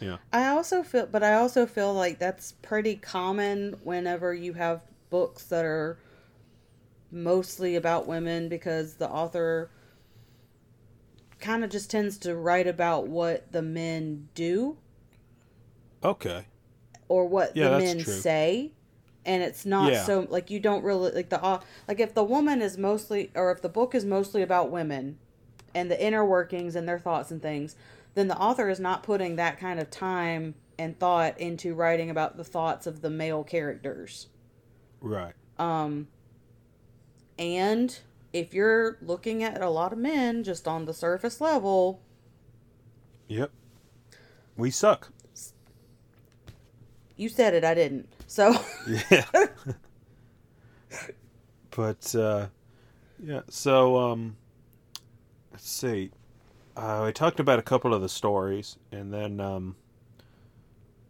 [0.00, 0.16] Yeah.
[0.32, 5.44] I also feel, but I also feel like that's pretty common whenever you have books
[5.44, 5.98] that are
[7.10, 9.70] mostly about women because the author
[11.42, 14.78] kind of just tends to write about what the men do.
[16.02, 16.46] Okay.
[17.08, 18.12] Or what Yeah, the men true.
[18.14, 18.72] say.
[19.24, 20.02] And it's not Yeah.
[20.04, 23.52] so like you don't really like the au- like if the woman is mostly or
[23.52, 25.18] if the book is mostly about women
[25.74, 27.76] and the inner workings and their thoughts and things
[28.14, 32.36] then the author is not putting that kind of time and thought into writing about
[32.36, 34.26] the thoughts of the male characters.
[35.00, 35.34] Right.
[35.58, 36.08] Um
[37.38, 37.96] and
[38.32, 42.00] if you're looking at a lot of men just on the surface level
[43.28, 43.50] yep.
[44.56, 45.10] We suck.
[47.16, 48.08] You said it i didn't.
[48.26, 48.54] So
[49.10, 49.24] yeah.
[51.70, 52.48] But uh
[53.22, 54.36] yeah so um
[55.52, 56.10] let's see.
[56.76, 59.76] Uh, I talked about a couple of the stories, and then um,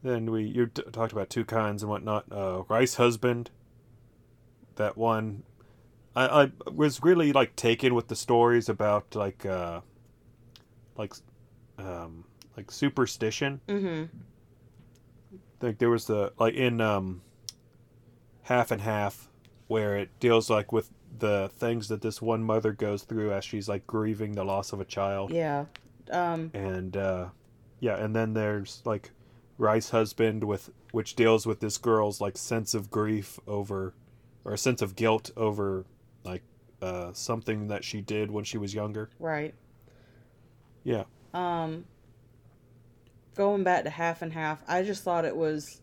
[0.02, 2.24] then we you t- talked about two kinds and whatnot.
[2.30, 3.50] Uh, Rice husband,
[4.76, 5.44] that one,
[6.14, 9.80] I, I was really like taken with the stories about like uh,
[10.96, 11.14] like
[11.78, 12.24] um,
[12.56, 13.60] like superstition.
[13.68, 14.08] mhm
[15.62, 17.22] like there was the like in um
[18.42, 19.28] half and half
[19.68, 23.68] where it deals like with the things that this one mother goes through as she's
[23.68, 25.30] like grieving the loss of a child.
[25.30, 25.66] Yeah.
[26.10, 26.50] Um.
[26.52, 27.26] And uh
[27.80, 29.10] yeah and then there's like
[29.58, 33.94] rice husband with which deals with this girl's like sense of grief over
[34.44, 35.84] or a sense of guilt over
[36.82, 39.08] uh something that she did when she was younger.
[39.18, 39.54] Right.
[40.84, 41.04] Yeah.
[41.32, 41.84] Um
[43.34, 45.80] going back to half and half i just thought it was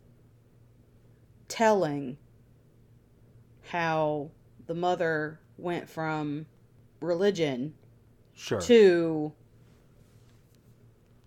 [1.47, 2.15] telling
[3.69, 4.29] how
[4.67, 6.45] the mother went from
[7.01, 7.73] religion
[8.35, 8.61] sure.
[8.61, 9.33] to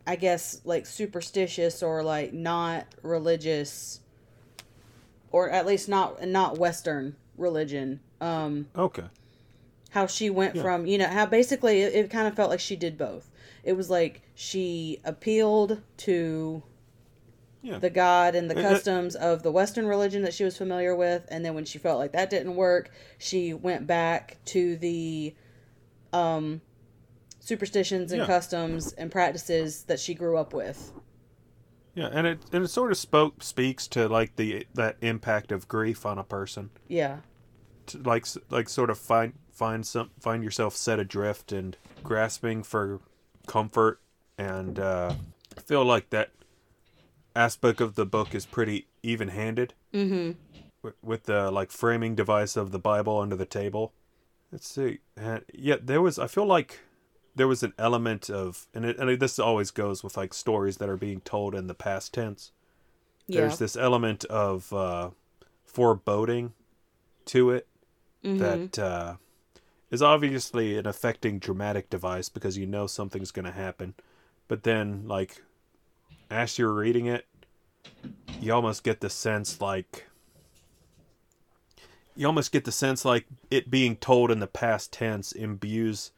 [0.06, 4.00] i guess like superstitious or like not religious
[5.32, 7.98] or at least not not western religion.
[8.20, 9.04] Um okay
[9.93, 10.62] how she went Yeah.
[10.62, 13.30] from you know how basically it, it kind of felt like she did both
[13.64, 16.62] it was like she appealed to
[17.62, 21.24] yeah the god and the customs of the western religion that she was familiar with
[21.30, 25.34] and then when she felt like that didn't work she went back to the
[26.12, 26.61] um
[27.40, 28.26] superstitions and Yeah.
[28.26, 30.93] customs and practices that she grew up with
[31.95, 35.68] Yeah, and it and it sort of spoke speaks to like the that impact of
[35.68, 36.70] grief on a person.
[36.88, 37.18] Yeah.
[37.88, 43.00] To like like sort of find find some find yourself set adrift and grasping for
[43.46, 44.00] comfort
[44.38, 45.14] and uh
[45.57, 46.30] I feel like that
[47.36, 50.32] aspect of the book is pretty even-handed Mm-hmm.
[50.82, 53.92] with, with the like framing device of the Bible under the table.
[54.50, 55.00] Let's see.
[55.16, 56.80] And yeah, there was I feel like
[57.34, 60.88] there was an element of and it, and this always goes with like stories that
[60.88, 62.53] are being told in the past tense
[63.28, 63.40] Yeah.
[63.42, 65.11] there's this element of uh,
[65.64, 66.53] foreboding
[67.26, 67.66] to it
[68.24, 68.38] Mhm.
[68.38, 69.16] that uh,
[69.93, 73.95] is obviously an affecting dramatic device because you know something's going to happen.
[74.49, 75.43] But then, like,
[76.30, 77.26] as you're reading it,
[78.40, 80.07] you almost get the sense like.
[82.16, 86.11] You almost get the sense like it being told in the past tense imbues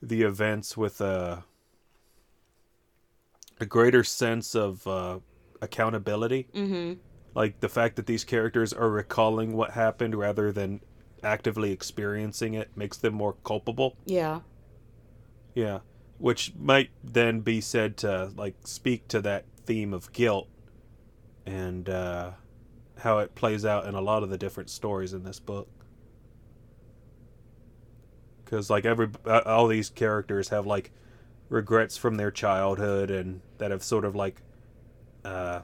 [0.00, 1.44] the events with a
[3.60, 5.18] a greater sense of uh,
[5.60, 6.94] accountability Mm-hmm.
[7.34, 10.80] like the fact that these characters are recalling what happened rather than
[11.22, 13.96] actively experiencing it makes them more culpable.
[14.04, 14.40] Yeah.
[15.54, 15.80] yeah.
[16.18, 20.48] Which might then be said to like speak to that theme of guilt
[21.46, 22.32] and uh
[22.98, 25.68] how it plays out in a lot of the different stories in this book.
[28.44, 30.92] Because like every all these characters have like
[31.48, 34.42] regrets from their childhood and that have sort of like
[35.24, 35.60] uh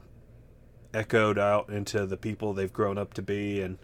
[0.93, 3.77] echoed out into the people they've grown up to be and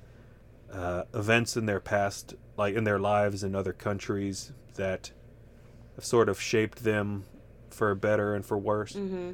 [0.75, 5.11] uh, events in their past, like in their lives in other countries, that
[5.95, 7.25] have sort of shaped them
[7.69, 8.93] for better and for worse.
[8.93, 9.31] Mm-hmm.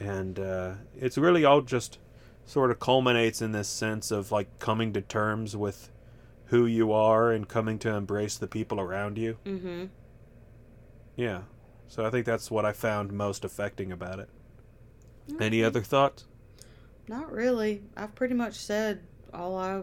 [0.00, 1.98] And uh, it's really all just
[2.46, 5.90] sort of culminates in this sense of like coming to terms with
[6.46, 9.36] who you are and coming to embrace the people around you.
[9.44, 9.84] Mm-hmm.
[11.14, 11.42] Yeah.
[11.86, 14.28] So I think that's what I found most affecting about it.
[15.38, 16.24] Any other thoughts?
[17.06, 17.82] Not really.
[17.96, 19.02] I've pretty much said
[19.34, 19.82] all I.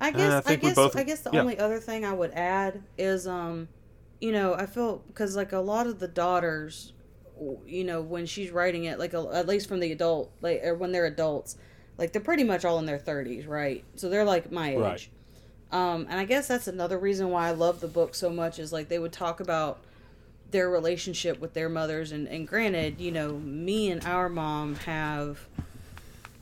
[0.00, 0.46] I Uh, guess.
[0.46, 0.74] I I, guess.
[0.74, 1.40] both- I guess the yeah.
[1.40, 3.68] only other thing I would add is, um,
[4.20, 6.92] you know, I feel because like a lot of the daughters,
[7.66, 10.74] you know, when she's writing it, like a, at least from the adult, like or
[10.74, 11.56] when they're adults,
[11.98, 13.84] like they're pretty much all in their thirties, right?
[13.96, 14.78] So they're like my age.
[14.78, 15.08] Right.
[15.72, 18.72] Um, and I guess that's another reason why I love the book so much is
[18.72, 19.80] like they would talk about
[20.50, 25.48] their relationship with their mothers and, and granted, you know, me and our mom have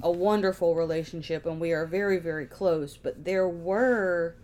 [0.03, 4.35] a wonderful relationship and we are very, very close, but there were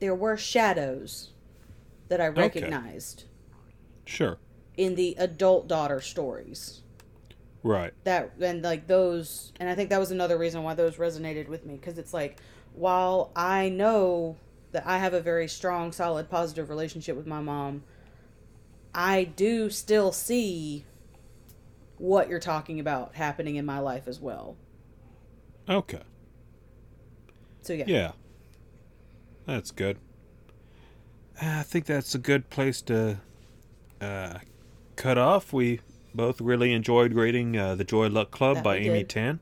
[0.00, 1.30] there were shadows
[2.08, 3.24] that I recognized
[4.04, 4.38] Sure.
[4.76, 6.82] in the adult daughter stories
[7.62, 7.94] Right.
[8.04, 11.64] that and like those and i think that was another reason why those resonated with
[11.64, 12.38] me because it's like
[12.74, 14.36] while i know
[14.72, 17.82] that i have a very strong solid positive relationship with my mom
[18.94, 20.84] i do still see
[21.98, 24.56] what you're talking about happening in my life as well
[25.68, 26.00] Okay.
[27.62, 28.12] so yeah, Yeah.
[29.46, 29.98] That's good.
[31.40, 33.18] I think that's a good place to
[34.00, 34.38] uh,
[34.96, 35.52] cut off.
[35.52, 35.80] We
[36.14, 39.08] both really enjoyed reading uh, The Joy Luck Club That by Amy did.
[39.10, 39.40] Tan.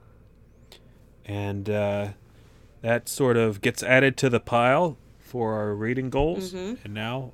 [1.24, 2.08] And uh,
[2.80, 6.52] that sort of gets added to the pile for our reading goals.
[6.52, 6.78] Mhm.
[6.84, 7.30] And now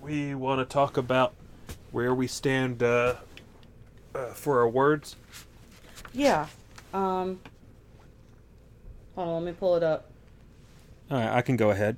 [0.00, 1.34] we want to talk about
[1.90, 2.82] where we stand
[4.18, 5.16] uh, for our words.
[6.12, 6.46] yeah.
[6.92, 7.40] um
[9.14, 10.10] hold on let me pull it up
[11.10, 11.96] All right, I can go ahead.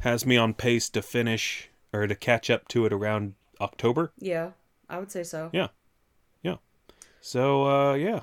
[0.00, 4.12] has me on pace to finish or to catch up to it around October.
[4.18, 4.50] yeah
[4.90, 5.68] i would say so Yeah.
[6.42, 6.56] Yeah.
[7.20, 8.20] So, uh, yeah.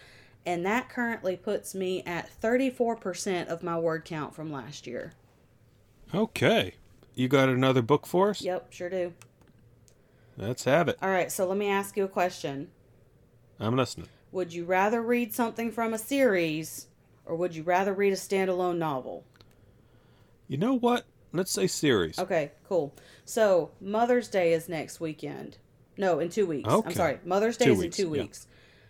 [0.45, 5.13] And that currently puts me at 34% of my word count from last year.
[6.13, 6.75] Okay.
[7.15, 8.41] You got another book for us?
[8.41, 9.13] Yep, sure do.
[10.37, 10.97] Let's have it.
[11.01, 12.69] All right, so let me ask you a question.
[13.59, 14.09] I'm listening.
[14.31, 16.87] Would you rather read something from a series
[17.25, 19.23] or would you rather read a standalone novel?
[20.47, 21.05] You know what?
[21.33, 22.19] Let's say series.
[22.19, 22.93] Okay, cool.
[23.25, 25.57] So, Mother's Day is next weekend.
[25.97, 26.69] No, in two weeks.
[26.71, 27.19] I'm sorry.
[27.25, 28.21] Mother's Day Two is weeks, in two yeah.
[28.21, 28.47] weeks.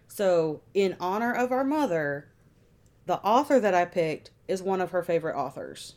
[0.07, 2.27] So, in honor of our mother,
[3.05, 5.95] the author that I picked is one of her favorite authors.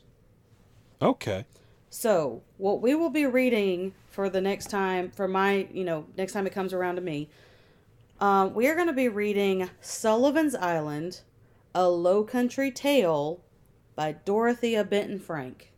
[1.03, 1.45] Okay.
[1.91, 6.33] So, what we will be reading for the next time, for my, you know, next
[6.33, 7.29] time it comes around to me,
[8.21, 11.23] um, we are going to be reading Sullivan's Island,
[11.75, 13.41] A Low Country Tale
[13.95, 15.73] by Dorothea Benton Frank.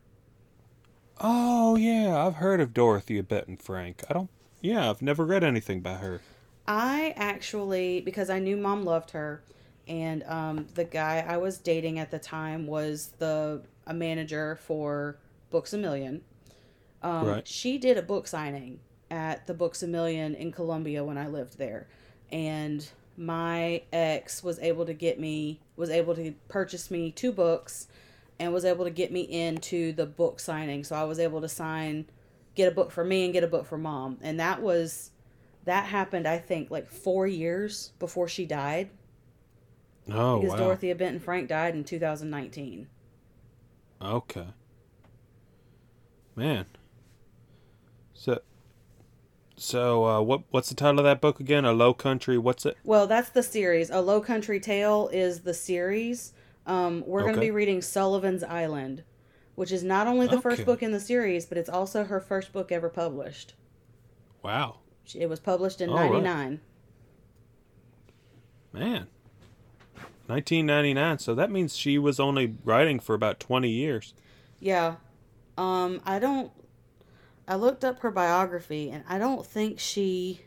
[1.21, 4.05] Oh yeah, I've heard of Dorothea Benton Frank.
[4.09, 4.31] I don't.
[4.61, 6.21] Yeah, I've never read anything by her.
[6.67, 9.43] I actually, because I knew mom loved her,
[9.87, 15.19] and um, the guy I was dating at the time was the a manager for
[15.51, 16.23] Books a Million.
[17.03, 17.49] Um, Right.
[17.49, 21.59] She did a book signing at the Books a Million in Columbia when I lived
[21.59, 21.89] there,
[22.31, 27.88] and my ex was able to get me was able to purchase me two books,
[28.41, 30.85] and was able to get me into the book signing.
[30.85, 32.07] So I was able to sign,
[32.55, 35.11] get a book for me and get a book for mom, and that was
[35.65, 38.89] that happened i think like four years before she died
[40.11, 40.57] Oh because wow.
[40.57, 42.89] dorothea benton frank died in 2019
[44.01, 44.47] Okay.
[46.37, 46.67] Man.
[48.15, 48.41] So.
[49.57, 51.65] So uh, what what's the title of that book again?
[51.65, 52.39] A Low Country.
[52.39, 52.77] What's it?
[52.85, 56.33] well that's the series a low country tale is the series
[56.69, 59.03] um, we're going to be reading sullivan's island
[59.57, 62.53] which is not only the first book in the series but it's also her first
[62.53, 63.55] book ever published
[64.43, 64.77] Wow.
[65.15, 66.23] It was published in All right.
[66.23, 66.61] 99
[68.73, 69.07] Man.
[70.27, 71.19] 1999.
[71.19, 74.15] So that means she was only writing for about 20 years.
[74.61, 74.97] Yeah.
[75.57, 76.53] Um I don't
[77.47, 80.43] I looked up her biography and I don't think she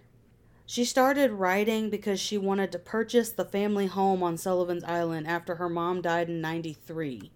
[0.72, 5.55] she started writing because she wanted to purchase the family home on Sullivan's Island after
[5.55, 7.30] her mom died in 93.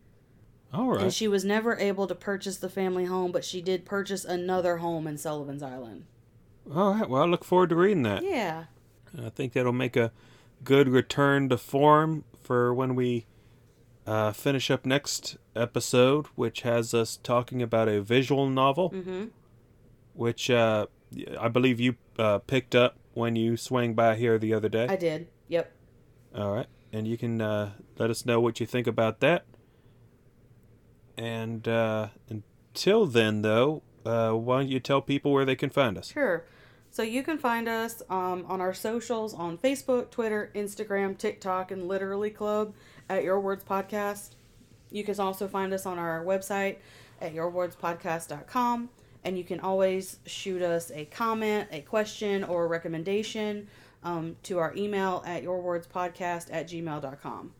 [0.73, 1.01] All right.
[1.01, 4.77] And she was never able to purchase the family home, but she did purchase another
[4.77, 6.05] home in Sullivan's Island.
[6.73, 7.09] All right.
[7.09, 8.23] Well, I look forward to reading that.
[8.23, 8.65] Yeah.
[9.21, 10.13] I think that'll make a
[10.63, 13.25] good return to form for when we
[14.07, 19.31] uh, finish up next episode, which has us talking about a visual novel, Mhm.
[20.13, 20.86] which uh,
[21.38, 24.86] I believe you uh, picked up when you swang by here the other day.
[24.88, 25.28] I did.
[25.47, 25.72] Yep.
[26.36, 29.45] All right, and you can uh, let us know what you think about that.
[31.18, 35.97] And uh, until then, though, uh, why don't you tell people where they can find
[35.97, 36.11] us?
[36.11, 36.45] Sure.
[36.91, 41.88] So you can find us um, on our socials on Facebook, Twitter, Instagram, TikTok, and
[41.88, 42.74] Literally Club
[43.09, 44.36] at Your Words Podcast.
[44.91, 46.78] You can also find us on our website
[47.20, 48.89] at yourwordspodcast.com.
[49.26, 53.67] And you can always shoot us a comment, a question, or a recommendation
[54.03, 57.51] um, to our email at yourwordspodcast at gmail.com.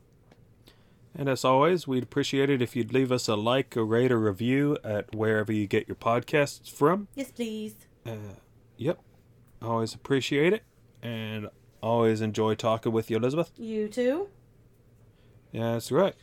[1.18, 4.18] And as always, we'd appreciate it if you'd leave us a like, a rate, a
[4.18, 7.08] review at wherever you get your podcasts from.
[7.16, 7.76] Yes, please.
[8.06, 8.36] Uh,
[8.78, 9.00] yep,
[9.62, 10.64] always appreciate it,
[11.02, 11.50] and
[11.82, 13.52] always enjoy talking with you, Elizabeth.
[13.58, 14.28] You too?
[15.52, 16.16] Yeah, that's right.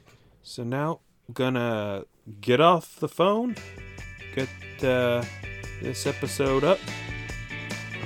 [0.42, 1.00] So now,
[1.32, 2.04] gonna
[2.40, 3.56] get off the phone,
[4.36, 4.48] get
[4.84, 5.24] uh,
[5.80, 6.78] this episode up.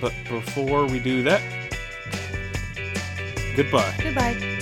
[0.00, 1.42] But before we do that,
[3.56, 3.94] goodbye.
[4.02, 4.55] Goodbye.